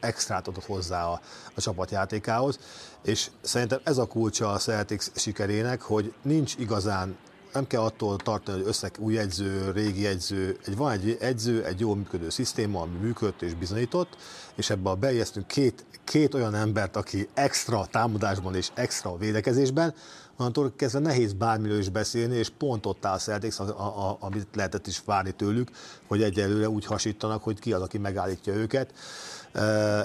[0.00, 1.20] extrát adott hozzá a,
[1.54, 2.58] a csapatjátékához,
[3.02, 7.16] és szerintem ez a kulcsa a Celtics sikerének, hogy nincs igazán
[7.54, 11.80] nem kell attól tartani, hogy össze új edző, régi edző, egy, van egy edző, egy
[11.80, 14.16] jól működő szisztéma, ami működött és bizonyított,
[14.54, 19.94] és ebbe a beijesztünk két, két olyan embert, aki extra támadásban és extra védekezésben,
[20.36, 24.86] onnantól kezdve nehéz bármiről is beszélni, és pont ott áll Celtics, a, a, amit lehetett
[24.86, 25.70] is várni tőlük,
[26.06, 28.92] hogy egyelőre úgy hasítanak, hogy ki az, aki megállítja őket.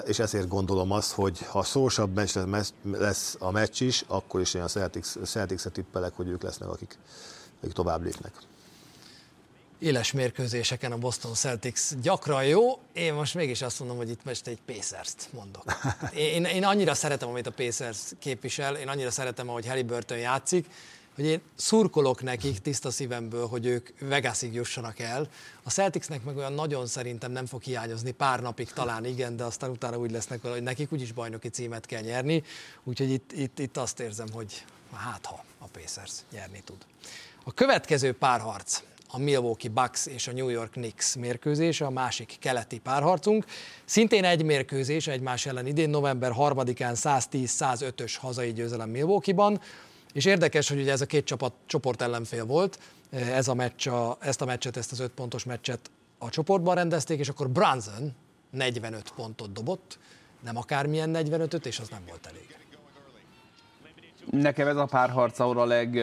[0.06, 2.20] És ezért gondolom azt, hogy ha szorosabb
[2.82, 6.98] lesz a meccs is, akkor is én a Celtics, Celtics-et tippelek, hogy ők lesznek, akik
[7.60, 8.32] ők tovább lépnek.
[9.78, 14.46] Éles mérkőzéseken a Boston Celtics gyakran jó, én most mégis azt mondom, hogy itt most
[14.46, 15.64] egy Pacers-t mondok.
[16.14, 20.66] Én, én annyira szeretem, amit a Pacers képvisel, én annyira szeretem, ahogy Halliburton játszik,
[21.14, 25.28] hogy én szurkolok nekik tiszta szívemből, hogy ők Vegasig jussanak el.
[25.62, 29.70] A Celticsnek meg olyan nagyon szerintem nem fog hiányozni, pár napig talán igen, de aztán
[29.70, 32.42] utána úgy lesznek hogy nekik úgyis bajnoki címet kell nyerni,
[32.84, 36.78] úgyhogy itt, itt, itt azt érzem, hogy hát ha a Pacers nyerni tud.
[37.50, 42.78] A következő párharc a Milwaukee Bucks és a New York Knicks mérkőzése, a másik keleti
[42.78, 43.44] párharcunk.
[43.84, 49.60] Szintén egy mérkőzés egymás ellen idén, november 3-án 110-105-ös hazai győzelem Milwaukee-ban,
[50.12, 52.78] és érdekes, hogy ugye ez a két csapat csoport ellenfél volt,
[53.10, 57.18] ez a meccs, a, ezt a meccset, ezt az öt pontos meccset a csoportban rendezték,
[57.18, 58.14] és akkor Brunson
[58.50, 59.98] 45 pontot dobott,
[60.40, 62.59] nem akármilyen 45-öt, és az nem volt elég.
[64.30, 65.94] Nekem ez a párharc, ahol a leg,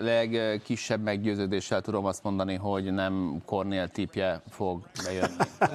[0.00, 5.34] legkisebb meggyőződéssel tudom azt mondani, hogy nem Cornél tipje fog bejönni.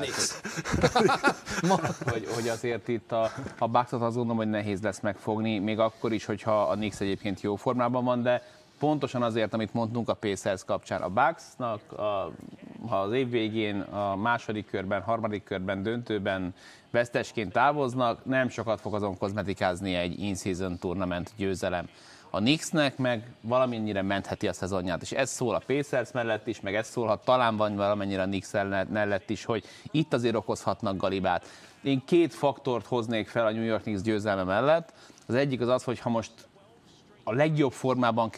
[2.11, 6.13] hogy, hogy azért itt a, a Bucksot azt gondolom, hogy nehéz lesz megfogni, még akkor
[6.13, 8.43] is, hogyha a Nix egyébként jó formában van, de
[8.79, 11.01] pontosan azért, amit mondtunk a Pacers kapcsán.
[11.01, 12.31] A Bucksnak, a,
[12.87, 16.53] ha az év végén, a második körben, harmadik körben, döntőben
[16.91, 21.87] vesztesként távoznak, nem sokat fog azon kozmetikázni egy in-season tournament győzelem.
[22.29, 26.75] A Knicksnek meg valamennyire mentheti a szezonját, és ez szól a Pacers mellett is, meg
[26.75, 28.51] ez szólhat talán van valamennyire a Knicks
[28.89, 31.45] mellett is, hogy itt azért okozhatnak galibát.
[31.81, 34.93] Én két faktort hoznék fel a New York Knicks győzelme mellett.
[35.27, 36.31] Az egyik az az, hogy ha most
[37.23, 38.31] a legjobb formában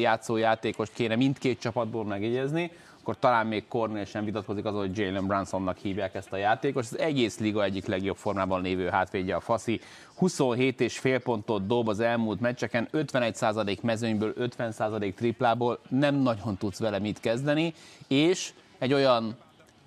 [0.00, 2.70] játszó játékost kéne mindkét csapatból megjegyezni,
[3.10, 6.84] akkor talán még Cornél sem vitatkozik az, hogy Jalen Brunsonnak hívják ezt a játékos.
[6.84, 9.80] Az egész liga egyik legjobb formában lévő hátvédje a Faszi.
[10.14, 16.78] 27 és fél pontot dob az elmúlt meccseken, 51% mezőnyből, 50% triplából, nem nagyon tudsz
[16.78, 17.74] vele mit kezdeni,
[18.08, 19.36] és egy olyan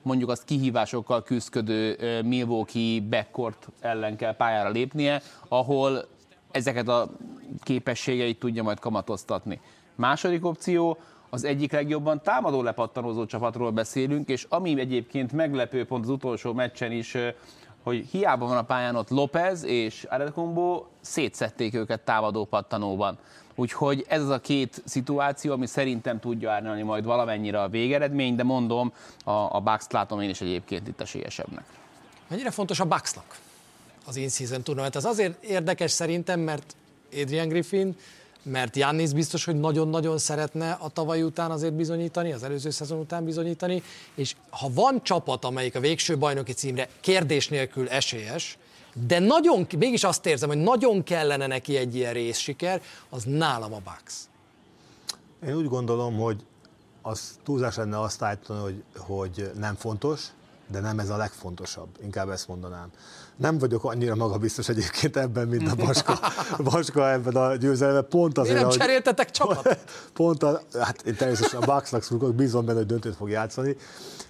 [0.02, 6.06] mondjuk azt kihívásokkal küzdködő Milwaukee backcourt ellen kell pályára lépnie, ahol
[6.52, 7.10] ezeket a
[7.62, 9.60] képességeit tudja majd kamatoztatni.
[9.96, 10.98] Második opció,
[11.34, 16.92] az egyik legjobban támadó lepattanózó csapatról beszélünk, és ami egyébként meglepő pont az utolsó meccsen
[16.92, 17.18] is,
[17.84, 23.18] hogy hiába van a pályán ott López és Adekombo, szétszették őket támadó pattanóban.
[23.56, 28.44] Úgyhogy ez az a két szituáció, ami szerintem tudja árnyalni majd valamennyire a végeredmény, de
[28.44, 28.94] mondom,
[29.24, 31.66] a, a Bucks látom én is egyébként itt esélyesebbnek.
[32.28, 33.38] Mennyire fontos a Bucksnak
[34.06, 34.96] az in-season tournament?
[34.96, 36.76] Ez azért érdekes szerintem, mert
[37.22, 37.96] Adrian Griffin
[38.44, 43.24] mert Jannis biztos, hogy nagyon-nagyon szeretne a tavaly után azért bizonyítani, az előző szezon után
[43.24, 43.84] bizonyítani,
[44.16, 48.58] és ha van csapat, amelyik a végső bajnoki címre kérdés nélkül esélyes,
[49.08, 53.80] de nagyon, mégis azt érzem, hogy nagyon kellene neki egy ilyen részsiker, az nálam a
[53.84, 54.14] Bucks.
[55.48, 56.44] Én úgy gondolom, hogy
[57.02, 60.22] az túlzás lenne azt állítani, hogy, hogy nem fontos,
[60.74, 62.88] de nem ez a legfontosabb, inkább ezt mondanám.
[63.36, 66.20] Nem vagyok annyira magabiztos egyébként ebben, mint a Baska,
[66.64, 68.06] Baska ebben a győzelemben.
[68.10, 69.80] Pont azért, Miért nem cseréltetek csapat?
[70.14, 73.76] Pont a, hát én természetesen a Bucksnak szurkolok, bízom benne, hogy döntőt fog játszani,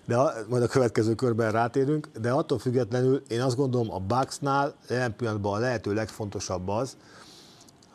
[0.05, 4.75] de a, majd a következő körben rátérünk, de attól függetlenül én azt gondolom a Bucksnál
[4.89, 6.97] jelen pillanatban a lehető legfontosabb az,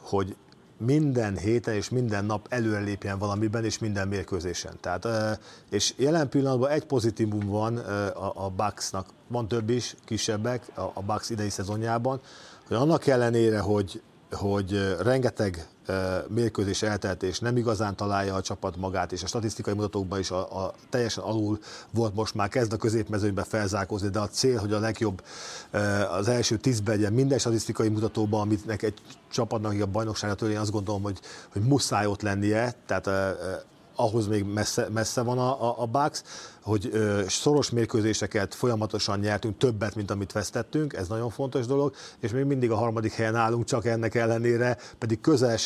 [0.01, 0.37] hogy
[0.79, 4.77] minden héten és minden nap előrelépjen valamiben és minden mérkőzésen.
[4.81, 5.09] Tehát,
[5.71, 7.77] és jelen pillanatban egy pozitívum van
[8.35, 12.21] a Bucksnak, van több is, kisebbek a Bucks idei szezonjában,
[12.67, 15.69] hogy annak ellenére, hogy hogy rengeteg
[16.29, 20.65] mérkőzés eltelt, és nem igazán találja a csapat magát, és a statisztikai mutatókban is a,
[20.65, 21.59] a teljesen alul
[21.91, 25.23] volt most már kezd a középmezőnybe felzárkózni, de a cél, hogy a legjobb
[26.11, 28.95] az első tízben legyen minden statisztikai mutatóban, amit egy
[29.31, 31.21] csapatnak a bajnokságra törni, azt gondolom, hogy,
[31.53, 33.11] hogy muszáj ott lennie, tehát
[33.99, 36.23] ahhoz még messze, messze van a, a, a Bucks,
[36.69, 36.93] hogy
[37.29, 42.71] szoros mérkőzéseket folyamatosan nyertünk, többet, mint amit vesztettünk, ez nagyon fontos dolog, és még mindig
[42.71, 45.57] a harmadik helyen állunk, csak ennek ellenére, pedig közel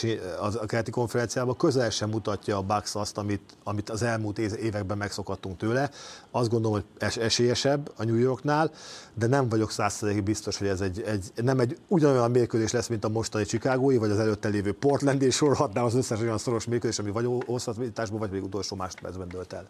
[0.61, 5.57] a keleti konferenciában közel sem mutatja a Bucks azt, amit, amit az elmúlt években megszokhattunk
[5.57, 5.91] tőle.
[6.31, 8.71] Azt gondolom, hogy es, esélyesebb a New Yorknál,
[9.15, 13.05] de nem vagyok százszerzékig biztos, hogy ez egy, egy, nem egy ugyanolyan mérkőzés lesz, mint
[13.05, 16.99] a mostani Chicagói, vagy az előtte lévő Portland, és sorolhatnám az összes olyan szoros mérkőzés,
[16.99, 19.69] ami vagy hosszabbításban, vagy még utolsó másodpercben dölt el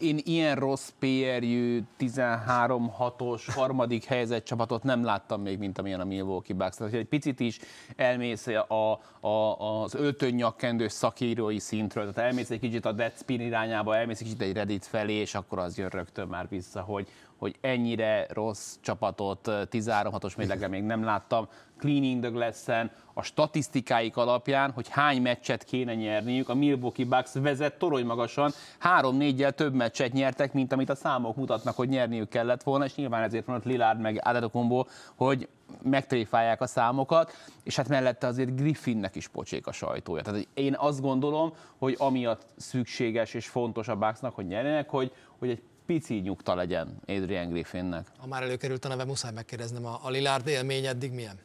[0.00, 6.56] én ilyen rossz PR-jű 13-6-os harmadik helyzet csapatot nem láttam még, mint amilyen a Milwaukee
[6.56, 6.76] Bucks.
[6.76, 7.58] Tehát, egy picit is
[7.96, 14.20] elmész a, a, az öltönnyakkendős szakírói szintről, tehát elmész egy kicsit a Deadspin irányába, elmész
[14.20, 17.08] egy kicsit egy Reddit felé, és akkor az jön rögtön már vissza, hogy,
[17.42, 21.48] hogy ennyire rossz csapatot 13-6-os mérlegre még nem láttam.
[21.78, 22.68] Cleaning the glass
[23.14, 29.52] a statisztikáik alapján, hogy hány meccset kéne nyerniük, a Milwaukee Bucks vezet torony magasan, három-négyel
[29.52, 33.46] több meccset nyertek, mint amit a számok mutatnak, hogy nyerniük kellett volna, és nyilván ezért
[33.46, 35.48] van ott Lillard meg Adetokombo, hogy
[35.82, 40.22] megtréfálják a számokat, és hát mellette azért Griffinnek is pocsék a sajtója.
[40.22, 45.50] Tehát én azt gondolom, hogy amiatt szükséges és fontos a Bucksnak, hogy nyerjenek, hogy, hogy
[45.50, 48.06] egy pici nyugta legyen Adrian Griffinnek.
[48.18, 51.38] Ha már előkerült a neve, muszáj megkérdeznem, a, a Lillard élmény eddig milyen?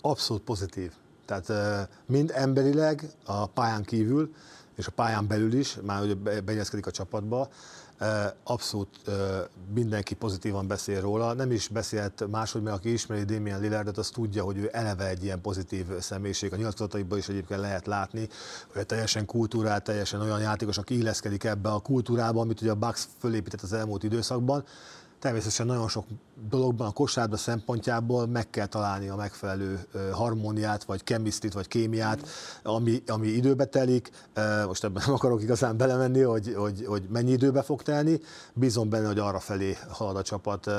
[0.00, 0.92] Abszolút pozitív.
[1.24, 1.52] Tehát
[2.06, 4.34] mind emberileg a pályán kívül,
[4.76, 7.48] és a pályán belül is, már hogy benyezkedik a csapatba,
[8.42, 9.10] abszolút
[9.74, 11.32] mindenki pozitívan beszél róla.
[11.32, 15.24] Nem is beszélt máshogy, mert aki ismeri Damien Lillardot, az tudja, hogy ő eleve egy
[15.24, 16.52] ilyen pozitív személyiség.
[16.52, 18.28] A nyilatkozataiban is egyébként lehet látni,
[18.72, 23.06] hogy teljesen kultúrát, teljesen olyan játékos, aki illeszkedik ebbe a kultúrába, amit ugye a Bucks
[23.18, 24.64] fölépített az elmúlt időszakban.
[25.26, 26.04] Természetesen nagyon sok
[26.48, 29.80] dologban a kosárba szempontjából meg kell találni a megfelelő
[30.12, 32.28] harmóniát, vagy chemistryt, vagy kémiát,
[32.62, 34.10] ami, ami időbe telik.
[34.66, 38.20] Most ebben nem akarok igazán belemenni, hogy, hogy, hogy mennyi időbe fog telni.
[38.54, 40.70] Bízom benne, hogy arra felé halad a csapat,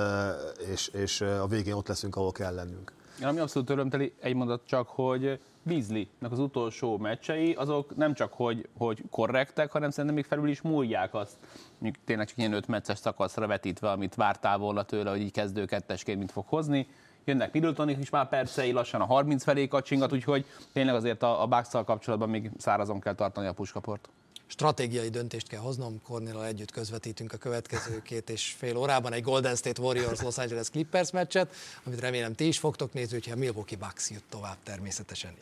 [0.71, 2.91] és, és a végén ott leszünk, ahol kell lennünk.
[3.21, 8.67] Ami abszolút örömteli, egy mondat csak, hogy Beasley-nek az utolsó meccsei, azok nem csak, hogy,
[8.77, 11.37] hogy korrektek, hanem szerintem még felül is múlják azt,
[11.77, 15.65] mondjuk tényleg csak ilyen öt meccses szakaszra vetítve, amit vártál volna tőle, hogy így kezdő
[15.65, 16.87] kettesként mit fog hozni.
[17.25, 21.63] Jönnek Middletonik is már percei, lassan a 30 felé kacsingat, úgyhogy tényleg azért a, a
[21.85, 24.09] kapcsolatban még szárazon kell tartani a puskaport
[24.47, 29.55] stratégiai döntést kell hoznom, Cornél együtt közvetítünk a következő két és fél órában egy Golden
[29.55, 33.77] State Warriors Los Angeles Clippers meccset, amit remélem ti is fogtok nézni, úgyhogy a Milwaukee
[33.77, 35.37] Bucks jut tovább természetesen.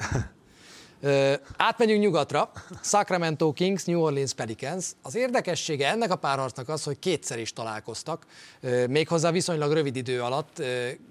[1.57, 2.51] átmegyünk nyugatra,
[2.83, 4.85] Sacramento Kings, New Orleans Pelicans.
[5.01, 8.25] Az érdekessége ennek a párharcnak az, hogy kétszer is találkoztak,
[8.87, 10.63] méghozzá viszonylag rövid idő alatt,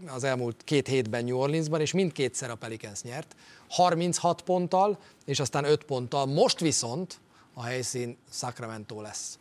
[0.07, 3.37] az elmúlt két hétben New Orleansban, és mindkétszer a Pelicans nyert,
[3.69, 6.27] 36 ponttal, és aztán 5 ponttal.
[6.27, 7.21] Most viszont
[7.55, 9.39] a helyszín Sacramento lesz.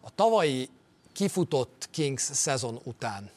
[0.00, 0.68] A tavalyi
[1.12, 3.30] kifutott Kings szezon után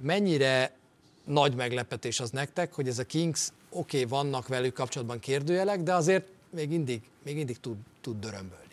[0.00, 0.76] mennyire
[1.24, 5.94] nagy meglepetés az nektek, hogy ez a Kings, oké, okay, vannak velük kapcsolatban kérdőjelek, de
[5.94, 8.64] azért még mindig, még mindig tud, tud dörömbölni.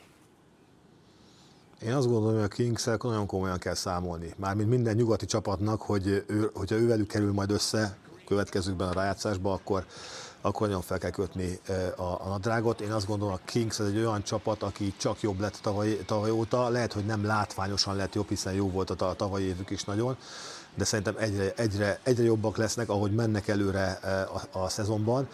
[1.82, 4.34] Én azt gondolom, hogy a kings nagyon komolyan kell számolni.
[4.38, 9.86] Mármint minden nyugati csapatnak, hogy ő, hogyha ővelük kerül majd össze következőkben a rájátszásba, akkor
[10.46, 11.60] akkor nagyon fel kell kötni
[11.96, 12.82] a, a nadrágot.
[12.82, 16.30] Én azt gondolom, a Kings ez egy olyan csapat, aki csak jobb lett tavaly, tavaly
[16.30, 16.70] óta.
[16.70, 20.18] Lehet, hogy nem látványosan lett jobb, hiszen jó volt a, tavalyi évük is nagyon,
[20.76, 24.00] de szerintem egyre, egyre, egyre jobbak lesznek, ahogy mennek előre
[24.52, 25.28] a, a szezonban.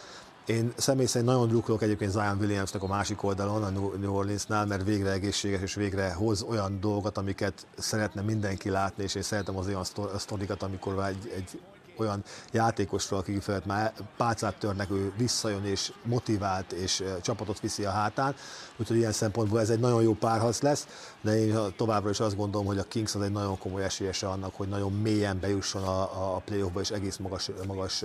[0.46, 4.84] Én személy szerint nagyon drukkolok egyébként Zion Williamsnek a másik oldalon, a New Orleansnál, mert
[4.84, 9.68] végre egészséges és végre hoz olyan dolgokat, amiket szeretne mindenki látni, és én szeretem az
[9.68, 9.84] olyan
[10.18, 11.60] sztorikat, amikor egy, egy
[12.00, 17.92] olyan játékosról, aki felett már pálcát törnek, ő visszajön és motivált és csapatot viszi a
[17.92, 18.36] hátán,
[18.78, 20.88] úgyhogy ilyen szempontból ez egy nagyon jó párharc lesz,
[21.22, 24.56] de én továbbra is azt gondolom, hogy a Kings az egy nagyon komoly esélyese annak,
[24.56, 28.04] hogy nagyon mélyen bejusson a, a playoffba, és egész magas, magas,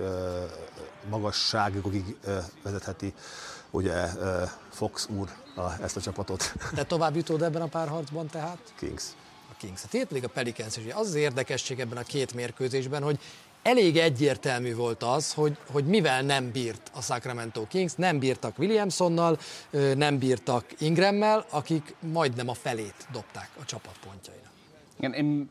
[1.11, 2.16] magasságokig
[2.62, 3.14] vezetheti
[3.70, 4.07] ugye
[4.70, 6.54] Fox úr a, ezt a csapatot.
[6.74, 8.72] De tovább jutód ebben a párharcban tehát?
[8.76, 9.04] Kings.
[9.50, 9.85] A Kings.
[9.85, 13.18] A tét pedig a Pelicans, és az az érdekesség ebben a két mérkőzésben, hogy
[13.64, 19.38] elég egyértelmű volt az, hogy, hogy mivel nem bírt a Sacramento Kings, nem bírtak Williamsonnal,
[19.94, 24.53] nem bírtak Ingrammel, akik majdnem a felét dobták a csapatpontjainak.
[24.98, 25.50] Igen, én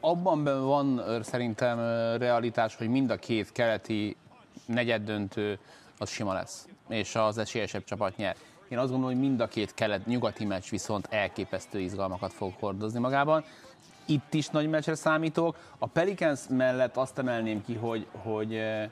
[0.00, 1.78] abban van szerintem
[2.18, 4.16] realitás, hogy mind a két keleti
[4.66, 5.58] negyeddöntő
[5.98, 8.36] az sima lesz, és az esélyesebb csapat nyer.
[8.68, 13.44] Én azt gondolom, hogy mind a két kelet-nyugati meccs viszont elképesztő izgalmakat fog hordozni magában.
[14.10, 15.56] Itt is nagy meccsre számítok.
[15.78, 18.90] A Pelicans mellett azt emelném ki, hogy, hogy eh,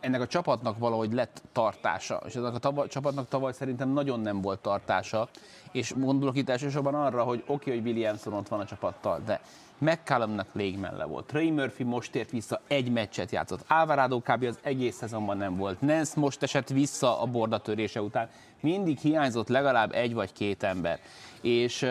[0.00, 4.40] ennek a csapatnak valahogy lett tartása, és ennek a tava, csapatnak tavaly szerintem nagyon nem
[4.40, 5.28] volt tartása,
[5.72, 9.40] és gondolok itt elsősorban arra, hogy oké, okay, hogy Williamson ott van a csapattal, de
[9.78, 11.26] McCallumnak légmelle volt.
[11.26, 13.64] Trey Murphy most ért vissza, egy meccset játszott.
[13.68, 14.44] Alvarado kb.
[14.44, 15.80] az egész szezonban nem volt.
[15.80, 18.28] Nance most esett vissza a bordatörése után.
[18.60, 21.00] Mindig hiányzott legalább egy vagy két ember.
[21.40, 21.86] És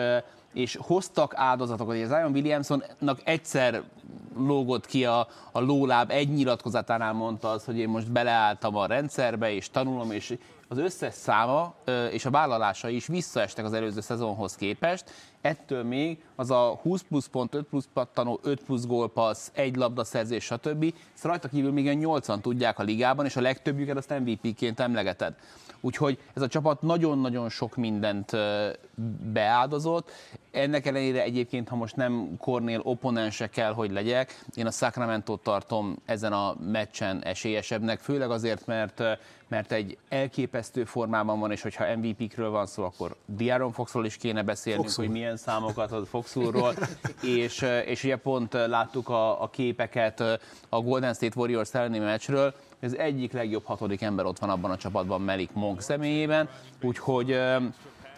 [0.52, 1.96] és hoztak áldozatokat.
[2.02, 3.82] Az Zion Williamsonnak egyszer
[4.36, 9.52] lógott ki a, a lóláb, egy nyilatkozatánál mondta az, hogy én most beleálltam a rendszerbe,
[9.52, 11.74] és tanulom, és az összes száma
[12.10, 15.04] és a vállalása is visszaestek az előző szezonhoz képest.
[15.40, 20.04] Ettől még az a 20 plusz pont, 5 plusz pattanó, 5 plusz gólpassz, egy labda
[20.04, 20.94] szerzés, stb.
[21.14, 25.34] Ezt rajta kívül még 80 tudják a ligában, és a legtöbbjüket azt MVP-ként emlegeted.
[25.80, 28.32] Úgyhogy ez a csapat nagyon-nagyon sok mindent
[29.32, 30.10] beáldozott.
[30.50, 35.96] Ennek ellenére egyébként, ha most nem Kornél opponense kell, hogy legyek, én a sacramento tartom
[36.04, 39.02] ezen a meccsen esélyesebbnek, főleg azért, mert
[39.50, 44.42] mert egy elképesztő formában van, és hogyha MVP-kről van szó, akkor Diaron Foxról is kéne
[44.42, 45.04] beszélnünk, Foxul.
[45.04, 46.74] hogy milyen számokat ad Foxulról,
[47.22, 50.20] és, és ugye pont láttuk a, a képeket
[50.68, 54.76] a Golden State Warriors elleni meccsről, az egyik legjobb hatodik ember ott van abban a
[54.76, 56.48] csapatban Melik Monk személyében,
[56.82, 57.32] úgyhogy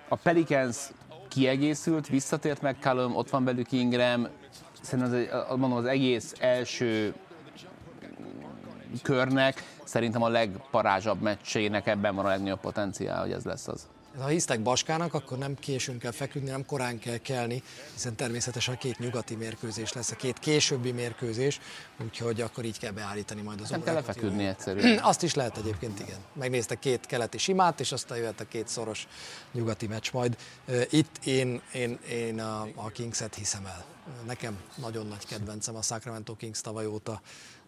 [0.09, 0.77] a Pelicans
[1.29, 4.27] kiegészült, visszatért meg Callum, ott van belük Ingram,
[4.81, 7.15] szerintem az, mondom, az egész első
[9.03, 13.89] körnek szerintem a legparázsabb meccsének ebben van a legnagyobb potenciál, hogy ez lesz az.
[14.19, 18.79] Ha hisztek Baskának, akkor nem későn kell feküdni, nem korán kell kelni, hiszen természetesen a
[18.79, 21.61] két nyugati mérkőzés lesz, a két későbbi mérkőzés,
[22.05, 24.99] úgyhogy akkor így kell beállítani majd az Nem kell lefeküdni egyszerűen.
[25.13, 26.19] Azt is lehet egyébként, igen.
[26.33, 29.07] Megnéztek két keleti simát, és aztán jöhet a két szoros
[29.53, 30.37] nyugati meccs majd.
[30.91, 33.85] Itt én, én, én a, a Kingset hiszem el.
[34.27, 37.21] Nekem nagyon nagy kedvencem a Sacramento Kings tavaly óta,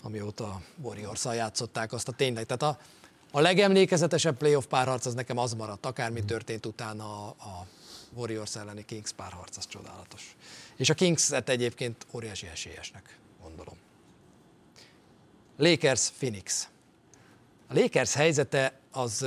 [0.02, 2.44] amióta a warriors játszották azt a tényleg.
[2.44, 2.82] Tehát a,
[3.36, 7.66] a legemlékezetesebb playoff párharc az nekem az maradt, akármi történt utána a, a
[8.12, 10.36] Warriors elleni Kings párharc, az csodálatos.
[10.76, 13.74] És a Kings-et egyébként óriási esélyesnek gondolom.
[15.56, 16.68] Lakers Phoenix.
[17.68, 19.26] A Lakers helyzete az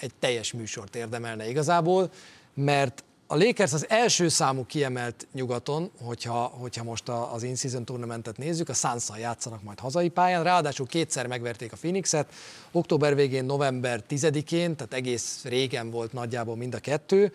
[0.00, 2.10] egy teljes műsort érdemelne igazából,
[2.54, 8.68] mert a Lakers az első számú kiemelt nyugaton, hogyha, hogyha most az in-season tournamentet nézzük,
[8.68, 12.32] a suns játszanak majd hazai pályán, ráadásul kétszer megverték a Phoenixet,
[12.72, 17.32] október végén, november 10-én, tehát egész régen volt nagyjából mind a kettő,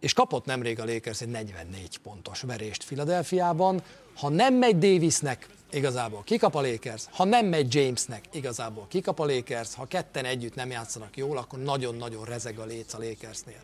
[0.00, 3.82] és kapott nemrég a Lakers egy 44 pontos verést Filadelfiában.
[4.16, 9.24] Ha nem megy Davisnek, igazából kikap a Lakers, ha nem megy Jamesnek, igazából kikap a
[9.24, 13.62] Lakers, ha ketten együtt nem játszanak jól, akkor nagyon-nagyon rezeg a léc a Lakersnél.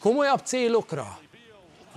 [0.00, 1.18] Komolyabb célokra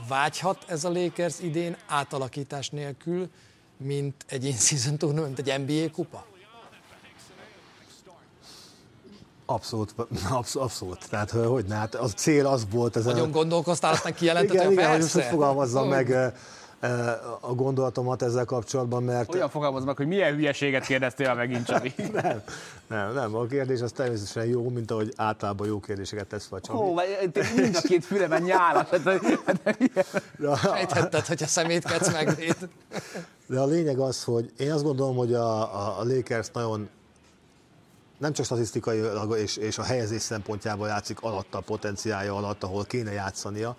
[0.08, 3.30] vágyhat ez a Lakers idén átalakítás nélkül,
[3.78, 6.26] mint egy in-season tournament, egy NBA kupa?
[9.46, 9.94] Abszolút,
[10.30, 11.10] abszolút, abszolút.
[11.10, 12.96] Tehát hogy ne, hát a cél az volt.
[12.96, 13.32] Ez Nagyon a...
[13.32, 16.34] gondolkoztál, aztán kijelentettem, igen, igen, hogy fogalmazzam meg
[17.40, 19.34] a gondolatomat ezzel kapcsolatban, mert...
[19.34, 21.94] Olyan fogalmaz meg, hogy milyen hülyeséget kérdeztél megint, Csabi.
[22.22, 22.42] nem,
[22.88, 26.80] nem, nem, a kérdés az természetesen jó, mint ahogy általában jó kérdéseket tesz fel Csabi.
[26.80, 27.00] Ó,
[27.56, 29.00] mind a két fülemen nyálat.
[30.64, 32.58] Sejtetted, hogy a szemétkedsz megvéd.
[33.48, 36.90] De a lényeg az, hogy én azt gondolom, hogy a, a, a Lakers nagyon
[38.18, 39.02] nem csak statisztikai
[39.38, 43.76] és, és a helyezés szempontjából játszik alatta, a potenciálja alatt, ahol kéne játszania,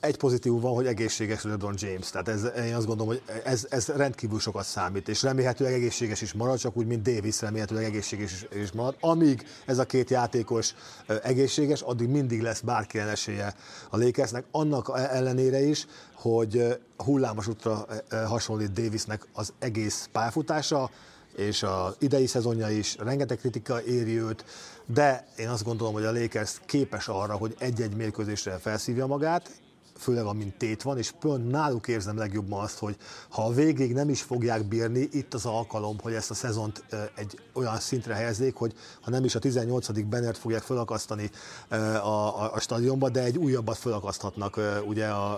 [0.00, 3.86] Egy pozitív van, hogy egészséges LeBron James, tehát ez, én azt gondolom, hogy ez, ez
[3.86, 8.46] rendkívül sokat számít, és remélhetőleg egészséges is marad, csak úgy, mint Davis remélhetőleg egészséges is,
[8.60, 8.96] is marad.
[9.00, 10.74] Amíg ez a két játékos
[11.22, 13.54] egészséges, addig mindig lesz bárki esélye
[13.90, 17.86] a Lakersnek, annak ellenére is, hogy hullámos útra
[18.26, 20.90] hasonlít Davisnek az egész pályafutása,
[21.38, 24.44] és az idei szezonja is, rengeteg kritika éri őt,
[24.86, 29.50] de én azt gondolom, hogy a Lakers képes arra, hogy egy-egy mérkőzésre felszívja magát,
[29.98, 32.96] főleg amint tét van, és pont náluk érzem legjobban azt, hogy
[33.28, 36.84] ha a végig nem is fogják bírni, itt az alkalom, hogy ezt a szezont
[37.14, 40.02] egy olyan szintre helyezzék, hogy ha nem is a 18.
[40.02, 41.30] bennert fogják felakasztani
[41.68, 45.32] a, a, a stadionba, de egy újabbat felakaszthatnak ugye a,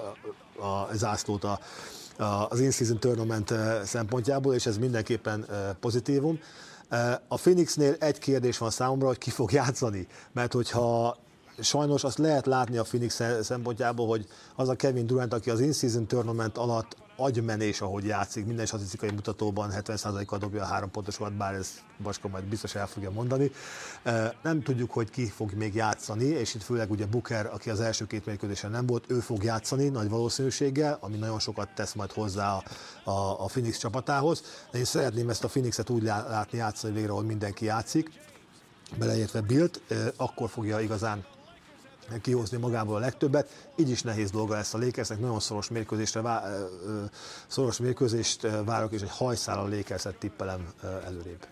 [0.59, 1.61] a zászlót a,
[2.49, 3.55] az in-season tournament
[3.85, 5.47] szempontjából, és ez mindenképpen
[5.81, 6.39] pozitívum.
[7.29, 11.17] A Phoenixnél egy kérdés van számomra, hogy ki fog játszani, mert hogyha
[11.61, 16.07] sajnos azt lehet látni a Phoenix szempontjából, hogy az a Kevin Durant, aki az in-season
[16.07, 21.69] tournament alatt agymenés, ahogy játszik, minden statisztikai mutatóban 70%-kal dobja a három pontosokat, bár ez
[22.03, 23.51] Baska majd biztos el fogja mondani.
[24.43, 28.07] Nem tudjuk, hogy ki fog még játszani, és itt főleg ugye Booker, aki az első
[28.07, 32.53] két mérkőzésen nem volt, ő fog játszani nagy valószínűséggel, ami nagyon sokat tesz majd hozzá
[32.53, 32.63] a,
[33.11, 34.43] a, a Phoenix csapatához.
[34.71, 38.11] De én szeretném ezt a Phoenixet úgy látni játszani végre, hogy mindenki játszik,
[38.99, 39.81] beleértve Bilt,
[40.17, 41.25] akkor fogja igazán
[42.23, 43.49] kihozni magából a legtöbbet.
[43.77, 46.47] Így is nehéz dolga lesz a Lakersnek, nagyon szoros mérkőzésre vá-
[47.47, 50.73] szoros mérkőzést várok, és egy hajszál a Lakerset tippelem
[51.05, 51.47] előrébb.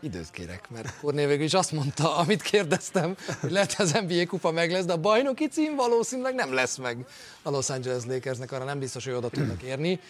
[0.00, 4.50] Időt kérek, mert Kornél végül is azt mondta, amit kérdeztem, hogy lehet az NBA kupa
[4.50, 7.06] meg lesz, de a bajnoki cím valószínűleg nem lesz meg
[7.42, 10.00] a Los Angeles Lakersnek, arra nem biztos, hogy oda tudnak érni.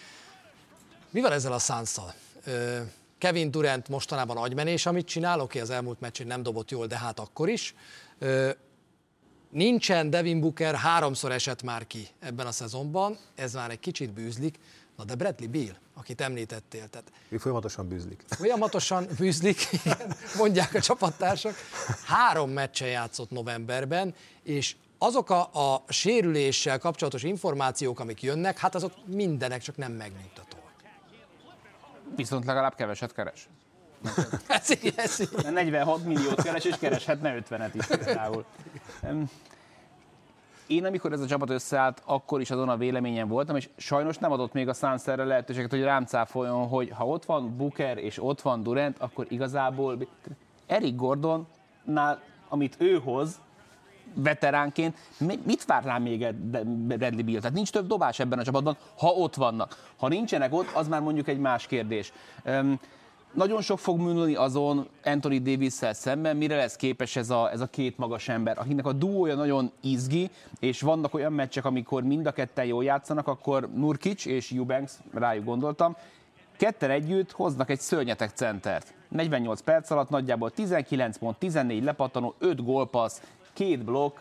[1.09, 2.13] Mi van ezzel a szánszal?
[3.17, 7.19] Kevin Durant mostanában agymenés, amit csinál, oké, az elmúlt meccsén nem dobott jól, de hát
[7.19, 7.75] akkor is.
[9.55, 14.59] Nincsen Devin Booker, háromszor esett már ki ebben a szezonban, ez már egy kicsit bűzlik,
[14.97, 16.87] na de Bradley Beal, akit említettél.
[16.87, 18.23] Tehát Ő folyamatosan bűzlik.
[18.27, 19.69] Folyamatosan bűzlik,
[20.37, 21.55] mondják a csapattársak.
[22.05, 28.93] Három meccsen játszott novemberben, és azok a, a sérüléssel kapcsolatos információk, amik jönnek, hát azok
[29.05, 30.73] mindenek csak nem megnyugtatóak.
[32.15, 33.49] Viszont legalább keveset keres.
[34.47, 38.45] ez, ez, 46 milliót keres, és kereshetne 50-et is például.
[40.67, 44.31] Én, amikor ez a csapat összeállt, akkor is azon a véleményen voltam, és sajnos nem
[44.31, 48.23] adott még a Suns erre lehetőséget, hogy rám cáfoljon, hogy ha ott van Booker és
[48.23, 50.07] ott van Durant, akkor igazából
[50.67, 53.39] Eric Gordonnál, amit ő hoz,
[54.13, 54.97] veteránként,
[55.43, 56.33] mit vár rá még
[56.65, 57.39] Bradley Beal?
[57.39, 59.91] Tehát nincs több dobás ebben a csapatban, ha ott vannak.
[59.97, 62.13] Ha nincsenek ott, az már mondjuk egy más kérdés.
[63.35, 67.65] Nagyon sok fog múlni azon Anthony davis szemben, mire lesz képes ez a, ez a
[67.65, 70.29] két magas ember, akinek a duója nagyon izgi,
[70.59, 75.45] és vannak olyan meccsek, amikor mind a ketten jól játszanak, akkor Nurkic és Eubanks, rájuk
[75.45, 75.95] gondoltam,
[76.57, 78.93] ketten együtt hoznak egy szörnyetek centert.
[79.09, 83.21] 48 perc alatt nagyjából 19 pont, 14 lepattanó, 5 gólpassz,
[83.53, 84.17] két blokk,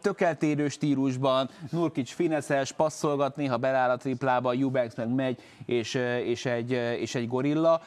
[0.00, 6.46] tök eltérő stílusban, Nurkic fineszes, passzolgat, néha beláll a triplába, Eubanks meg megy, és, és,
[6.46, 6.70] egy,
[7.00, 7.82] és egy gorilla.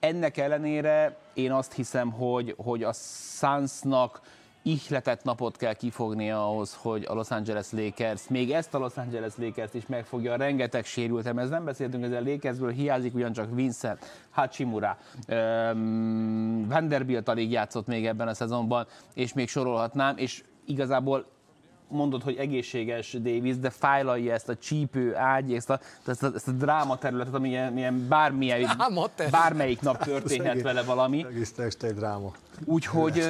[0.00, 4.20] Ennek ellenére én azt hiszem, hogy, hogy a Sunsnak
[4.62, 9.32] ihletett napot kell kifogni ahhoz, hogy a Los Angeles Lakers, még ezt a Los Angeles
[9.36, 14.98] Lakers is megfogja, rengeteg sérültem, ez nem beszéltünk ezzel Lakersből, hiányzik ugyancsak Vincent, Hachimura,
[15.28, 21.26] um, Vanderbilt alig játszott még ebben a szezonban, és még sorolhatnám, és igazából
[21.88, 26.48] mondod, hogy egészséges Davis, de fájlalja ezt a csípő ágy, ezt a, ezt a, ezt
[26.48, 28.70] a dráma területet, ami ilyen, ilyen bármilyen,
[29.30, 31.26] bármelyik nap történhet vele valami.
[31.28, 32.32] Egész egy dráma.
[32.64, 33.24] Úgyhogy,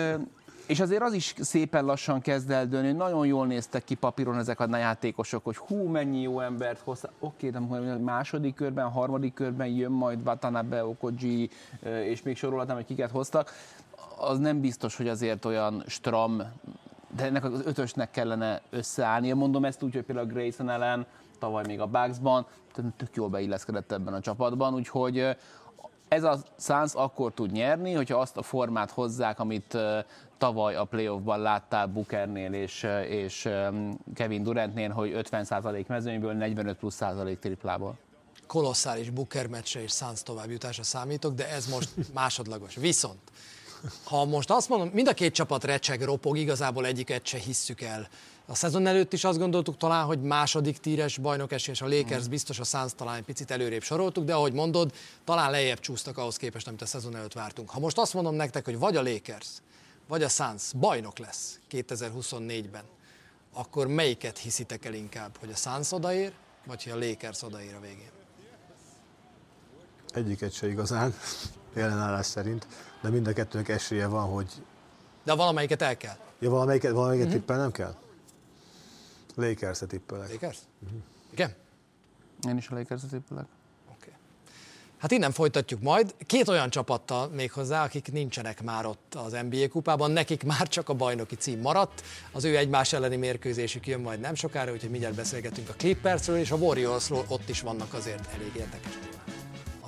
[0.67, 4.61] és azért az is szépen lassan kezd el dőlni, nagyon jól néztek ki papíron ezek
[4.61, 7.11] a játékosok, hogy hú, mennyi jó embert hozta.
[7.19, 11.51] Oké, de a második körben, harmadik körben jön majd Watanabe, Okoji,
[12.05, 13.53] és még sorolhatnám, hogy kiket hoztak.
[14.19, 16.43] Az nem biztos, hogy azért olyan stram
[17.17, 19.35] de ennek az ötösnek kellene összeállnia.
[19.35, 21.07] Mondom ezt úgy, hogy például Grayson ellen,
[21.39, 22.47] tavaly még a Bucksban,
[22.97, 25.37] tök jól beilleszkedett ebben a csapatban, úgyhogy
[26.09, 29.77] ez a Suns akkor tud nyerni, hogyha azt a formát hozzák, amit
[30.39, 33.49] tavaly a playoffban láttál Bookernél és, és
[34.15, 37.99] Kevin Durantnél, hogy 50% mezőnyből 45 plusz százalék triplából.
[38.47, 42.75] Kolosszális Booker meccse és Suns továbbjutása számítok, de ez most másodlagos.
[42.75, 43.19] Viszont
[44.05, 48.09] ha most azt mondom, mind a két csapat recseg, ropog, igazából egyiket se hisszük el.
[48.47, 52.31] A szezon előtt is azt gondoltuk talán, hogy második tíres bajnok és a Lakers mm.
[52.31, 54.93] biztos a Suns talán egy picit előrébb soroltuk, de ahogy mondod,
[55.25, 57.71] talán lejjebb csúsztak ahhoz képest, amit a szezon előtt vártunk.
[57.71, 59.49] Ha most azt mondom nektek, hogy vagy a Lakers,
[60.09, 62.85] vagy a Suns bajnok lesz 2024-ben,
[63.53, 66.33] akkor melyiket hiszitek el inkább, hogy a Suns odaér,
[66.67, 68.11] vagy hogy a Lakers odaér a végén?
[70.09, 71.15] Egyiket se igazán,
[71.75, 72.67] jelenállás szerint,
[73.01, 74.47] de mind a kettőnek esélye van, hogy...
[75.25, 76.17] De valamelyiket el kell.
[76.39, 77.41] Ja, valamelyiket, valamelyiket uh-huh.
[77.41, 77.95] tippel nem kell?
[79.35, 80.33] Lakers-e tippelek.
[80.33, 80.59] Lakers?
[80.83, 80.99] Uh-huh.
[81.31, 81.55] Igen?
[82.49, 83.47] Én is a lakers tippelek.
[83.97, 84.13] Okay.
[84.99, 86.15] Hát innen folytatjuk majd.
[86.27, 90.89] Két olyan csapattal még hozzá, akik nincsenek már ott az NBA kupában, nekik már csak
[90.89, 92.03] a bajnoki cím maradt.
[92.33, 96.51] Az ő egymás elleni mérkőzésük jön majd nem sokára, úgyhogy mindjárt beszélgetünk a Clippersről, és
[96.51, 99.38] a Warriorsról ott is vannak azért elég érdekes témák.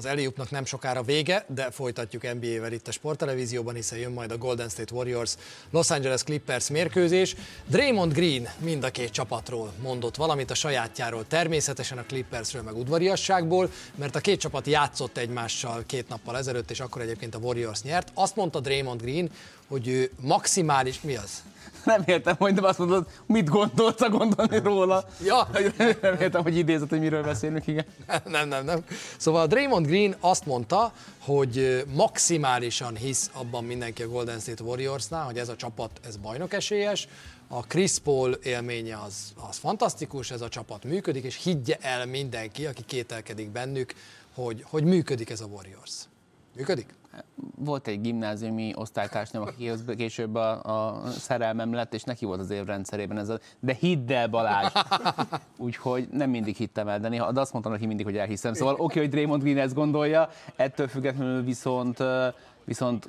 [0.00, 4.38] Az Eliupnak nem sokára vége, de folytatjuk NBA-vel itt a sporttelevízióban, hiszen jön majd a
[4.38, 5.34] Golden State Warriors
[5.70, 7.36] Los Angeles Clippers mérkőzés.
[7.66, 13.70] Draymond Green mind a két csapatról mondott valamit a sajátjáról, természetesen a Clippersről meg udvariasságból,
[13.94, 18.10] mert a két csapat játszott egymással két nappal ezelőtt, és akkor egyébként a Warriors nyert.
[18.14, 19.30] Azt mondta Draymond Green,
[19.68, 21.42] hogy ő maximális, mi az?
[21.84, 25.04] Nem értem, hogy azt mondod, mit gondolsz a gondolni róla.
[25.24, 25.48] Ja.
[26.00, 27.84] Nem értem, hogy idézett, hogy miről beszélünk, igen.
[28.24, 28.84] Nem, nem, nem.
[29.16, 35.38] Szóval Draymond Green azt mondta, hogy maximálisan hisz abban mindenki a Golden State Warriorsnál, hogy
[35.38, 37.08] ez a csapat, ez bajnok esélyes,
[37.48, 42.66] a Chris Paul élménye az, az fantasztikus, ez a csapat működik, és higgye el mindenki,
[42.66, 43.94] aki kételkedik bennük,
[44.34, 45.92] hogy, hogy működik ez a Warriors.
[46.56, 46.94] Működik?
[47.56, 53.18] Volt egy gimnáziumi osztálytársam, aki később a, a szerelmem lett, és neki volt az évrendszerében
[53.18, 54.72] ez a, de hidd el Balázs!
[55.58, 58.54] Úgyhogy nem mindig hittem el, de, néha, de azt mondtam neki mindig, hogy elhiszem.
[58.54, 61.98] Szóval oké, okay, hogy Draymond Green ezt gondolja, ettől függetlenül viszont
[62.64, 63.08] viszont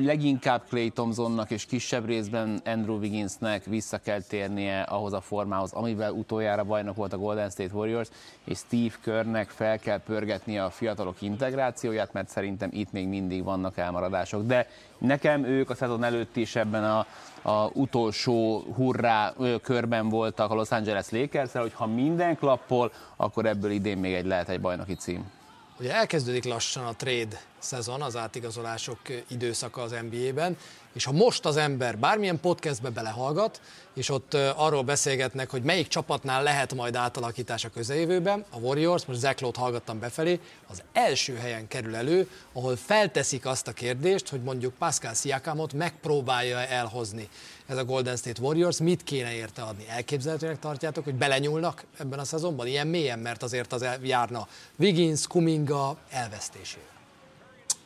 [0.00, 6.12] leginkább Clay Thompsonnak és kisebb részben Andrew Wigginsnek vissza kell térnie ahhoz a formához, amivel
[6.12, 8.08] utoljára bajnok volt a Golden State Warriors,
[8.44, 13.76] és Steve Kerrnek fel kell pörgetnie a fiatalok integrációját, mert szerintem itt még mindig vannak
[13.76, 14.46] elmaradások.
[14.46, 14.68] De
[14.98, 17.06] nekem ők a szezon előtt is ebben a,
[17.42, 23.70] a utolsó hurrá körben voltak a Los Angeles lakers hogy ha minden klappol, akkor ebből
[23.70, 25.37] idén még egy lehet egy bajnoki cím.
[25.80, 28.98] Ugye elkezdődik lassan a trade szezon, az átigazolások
[29.28, 30.56] időszaka az NBA-ben,
[30.92, 33.60] és ha most az ember bármilyen podcastbe belehallgat,
[33.94, 39.18] és ott arról beszélgetnek, hogy melyik csapatnál lehet majd átalakítás a közeljövőben, a Warriors, most
[39.18, 44.74] Zeklót hallgattam befelé, az első helyen kerül elő, ahol felteszik azt a kérdést, hogy mondjuk
[44.74, 47.28] Pascal Siakamot megpróbálja elhozni
[47.68, 49.84] ez a Golden State Warriors, mit kéne érte adni?
[49.88, 52.66] Elképzelhetőnek tartjátok, hogy belenyúlnak ebben a szezonban?
[52.66, 54.46] Ilyen mélyen, mert azért az járna
[54.78, 56.86] Wiggins, Kuminga elvesztésével.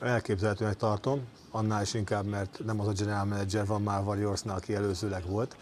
[0.00, 1.20] Elképzelhetőnek tartom,
[1.50, 5.56] annál is inkább, mert nem az a general manager van már Warriorsnál, aki előzőleg volt,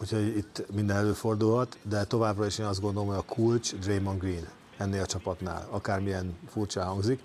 [0.00, 4.48] úgyhogy itt minden előfordulhat, de továbbra is én azt gondolom, hogy a kulcs Draymond Green
[4.76, 7.20] ennél a csapatnál, akármilyen furcsa hangzik.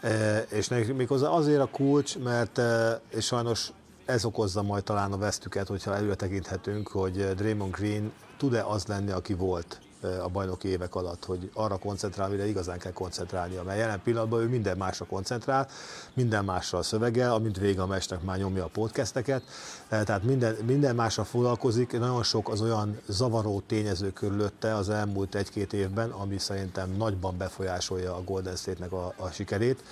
[0.00, 3.72] E, és méghozzá azért a kulcs, mert e, és sajnos
[4.08, 9.10] ez okozza majd talán a vesztüket, hogyha előre tekinthetünk, hogy Draymond Green tud-e az lenni,
[9.10, 9.80] aki volt
[10.22, 13.62] a bajnoki évek alatt, hogy arra koncentrál, mire igazán kell koncentrálnia.
[13.62, 15.68] Mert jelen pillanatban ő minden másra koncentrál,
[16.14, 19.42] minden másra szövegel, amint vége a mestnek már nyomja a podcasteket,
[19.88, 25.72] tehát minden, minden másra foglalkozik, nagyon sok az olyan zavaró tényező körülötte az elmúlt egy-két
[25.72, 29.82] évben, ami szerintem nagyban befolyásolja a Golden State-nek a, a sikerét.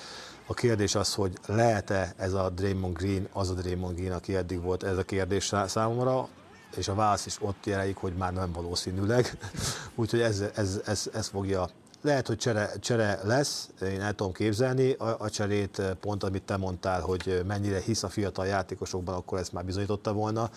[0.47, 4.63] A kérdés az, hogy lehet-e ez a Draymond Green az a Draymond Green, aki eddig
[4.63, 6.29] volt, ez a kérdés számomra
[6.77, 9.39] és a válasz is ott jelenik, hogy már nem valószínűleg.
[9.95, 11.69] Úgyhogy ez, ez, ez, ez fogja
[12.07, 16.57] lehet, hogy csere, csere lesz, én el tudom képzelni a, a cserét, pont amit te
[16.57, 20.51] mondtál, hogy mennyire hisz a fiatal játékosokban, akkor ezt már bizonyította volna.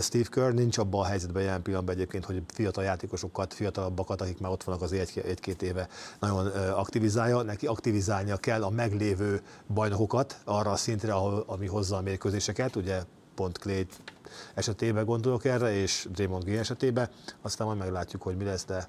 [0.00, 4.50] Steve Kerr nincs abban a helyzetben jelen pillanatban egyébként, hogy fiatal játékosokat, fiatalabbakat, akik már
[4.50, 5.88] ott vannak az egy, egy-két éve,
[6.20, 7.42] nagyon aktivizálja.
[7.42, 9.42] Neki aktivizálnia kell a meglévő
[9.74, 12.76] bajnokokat arra a szintre, ahol, ami hozza a mérkőzéseket.
[12.76, 13.02] Ugye
[13.34, 13.86] pont Clay
[14.54, 17.08] esetében gondolok erre, és Draymond Green esetében,
[17.42, 18.88] aztán majd meglátjuk, hogy mi lesz, de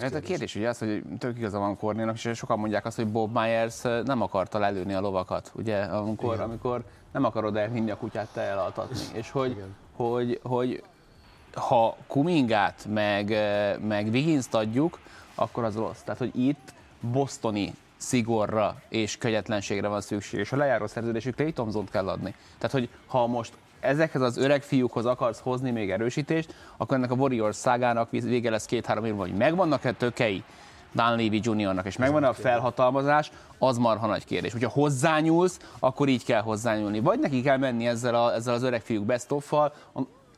[0.00, 3.06] Hát a kérdés ugye az, hogy tök igaza van Kornénak, és sokan mondják azt, hogy
[3.08, 8.28] Bob Myers nem akarta lelőni a lovakat, ugye, amikor, amikor nem akarod elhinni a kutyát,
[8.32, 8.96] te elaltatni.
[9.12, 9.64] És hogy,
[9.96, 10.82] hogy, hogy
[11.54, 13.28] ha Kumingát meg,
[13.80, 14.98] meg wiggins adjuk,
[15.34, 16.00] akkor az rossz.
[16.00, 21.52] Tehát, hogy itt bostoni szigorra és kegyetlenségre van szükség, és a lejáró szerződésű Clay
[21.90, 22.34] kell adni.
[22.58, 23.52] Tehát, hogy ha most
[23.82, 28.66] ezekhez az öreg fiúkhoz akarsz hozni még erősítést, akkor ennek a Warriors szágának vége lesz
[28.66, 30.44] két-három év, hogy megvannak-e tökei
[30.94, 34.52] Dan Levy Jr.-nak, és megvan a felhatalmazás, az marha nagy kérdés.
[34.52, 37.00] Hogyha hozzányúlsz, akkor így kell hozzányúlni.
[37.00, 39.34] Vagy neki kell menni ezzel, a, ezzel az öreg fiúk best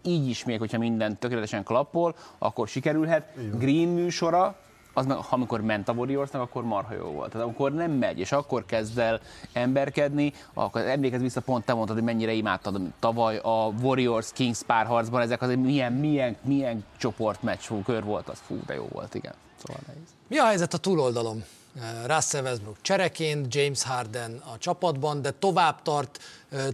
[0.02, 3.28] így is még, hogyha minden tökéletesen klappol, akkor sikerülhet.
[3.58, 4.56] Green műsora,
[4.94, 7.30] az meg, amikor ment a Warriorsnak, akkor marha jó volt.
[7.30, 9.20] Tehát amikor nem megy, és akkor kezd el
[9.52, 15.20] emberkedni, akkor emlékezz vissza, pont te mondtad, hogy mennyire imádtad tavaly a Warriors Kings párharcban,
[15.20, 19.34] ezek az milyen, milyen, milyen csoportmeccs kör volt, az fú, de jó volt, igen.
[19.56, 20.02] Szóval nehéz.
[20.28, 21.44] Mi a helyzet a túloldalom?
[22.06, 26.20] Russell Westbrook csereként, James Harden a csapatban, de tovább tart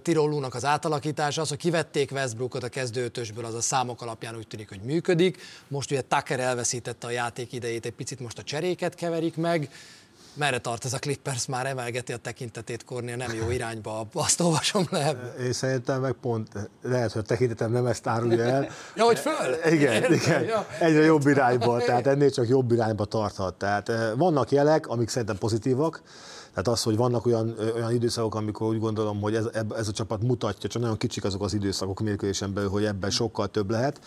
[0.03, 4.69] Tirolúnak az átalakítása, az, hogy kivették Westbrookot a kezdőötösből, az a számok alapján úgy tűnik,
[4.69, 5.39] hogy működik.
[5.69, 9.71] Most ugye Tucker elveszítette a játék idejét, egy picit most a cseréket keverik meg
[10.35, 14.87] merre tart ez a Clippers, már emelgeti a tekintetét Kornél, nem jó irányba, azt olvasom
[14.91, 15.35] le.
[15.41, 16.49] Én szerintem meg pont,
[16.83, 18.68] lehet, hogy a tekintetem nem ezt árulja el.
[18.97, 19.72] ja, hogy föl?
[19.72, 20.45] Igen, igen.
[20.45, 20.66] Ja.
[20.78, 23.55] egyre jobb irányba, tehát ennél csak jobb irányba tarthat.
[23.55, 26.03] Tehát eh, vannak jelek, amik szerintem pozitívak,
[26.51, 29.45] tehát az, hogy vannak olyan, olyan időszakok, amikor úgy gondolom, hogy ez,
[29.76, 33.49] ez a csapat mutatja, csak nagyon kicsik azok az időszakok mérkőzésen belül, hogy ebben sokkal
[33.49, 34.01] több lehet.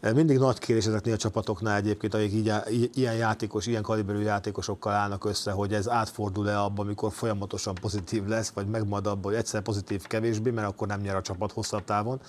[0.00, 2.52] Mindig nagy kérés ezeknél a csapatoknál egyébként, akik így,
[2.94, 8.48] ilyen játékos, ilyen kaliberű játékosokkal állnak össze, hogy ez átfordul-e abban, amikor folyamatosan pozitív lesz,
[8.48, 12.20] vagy megmad abban, hogy egyszer pozitív kevésbé, mert akkor nem nyer a csapat hosszabb távon,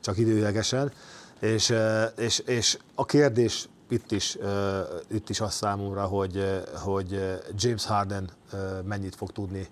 [0.00, 0.92] csak időlegesen.
[1.40, 1.74] És,
[2.16, 4.38] és, és a kérdés itt is,
[5.08, 8.30] itt is az számomra, hogy, hogy James Harden
[8.84, 9.68] mennyit fog tudni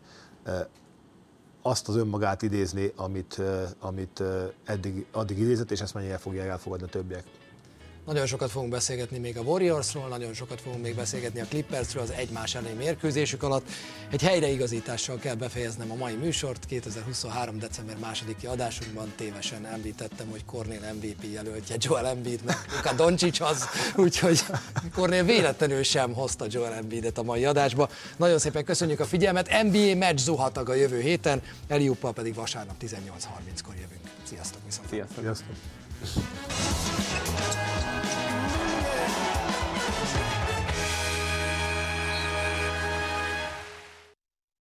[1.63, 3.43] azt az önmagát idézni, amit,
[3.81, 4.23] amit
[4.65, 7.25] eddig, addig idézett, és ezt mennyire fogják elfogadni a többiek.
[8.07, 12.11] Nagyon sokat fogunk beszélgetni még a Warriorsról, nagyon sokat fogunk még beszélgetni a Clippersről az
[12.11, 13.67] egymás elleni mérkőzésük alatt.
[14.11, 16.67] Egy helyreigazítással kell befejeznem a mai műsort.
[16.67, 17.59] 2023.
[17.59, 23.65] december másodiki adásunkban tévesen említettem, hogy Kornél MVP jelöltje Joel Embiid, meg Luka Doncic az,
[23.97, 24.45] úgyhogy
[24.95, 27.89] Kornél véletlenül sem hozta Joel Embiidet a mai adásba.
[28.17, 29.63] Nagyon szépen köszönjük a figyelmet.
[29.63, 34.01] NBA meccs zuhatag a jövő héten, Eliuppal pedig vasárnap 18.30-kor jövünk.
[34.23, 34.61] Sziasztok!
[34.65, 34.89] Viszont.
[34.89, 35.23] Sziasztok!
[35.23, 35.55] Sziasztok.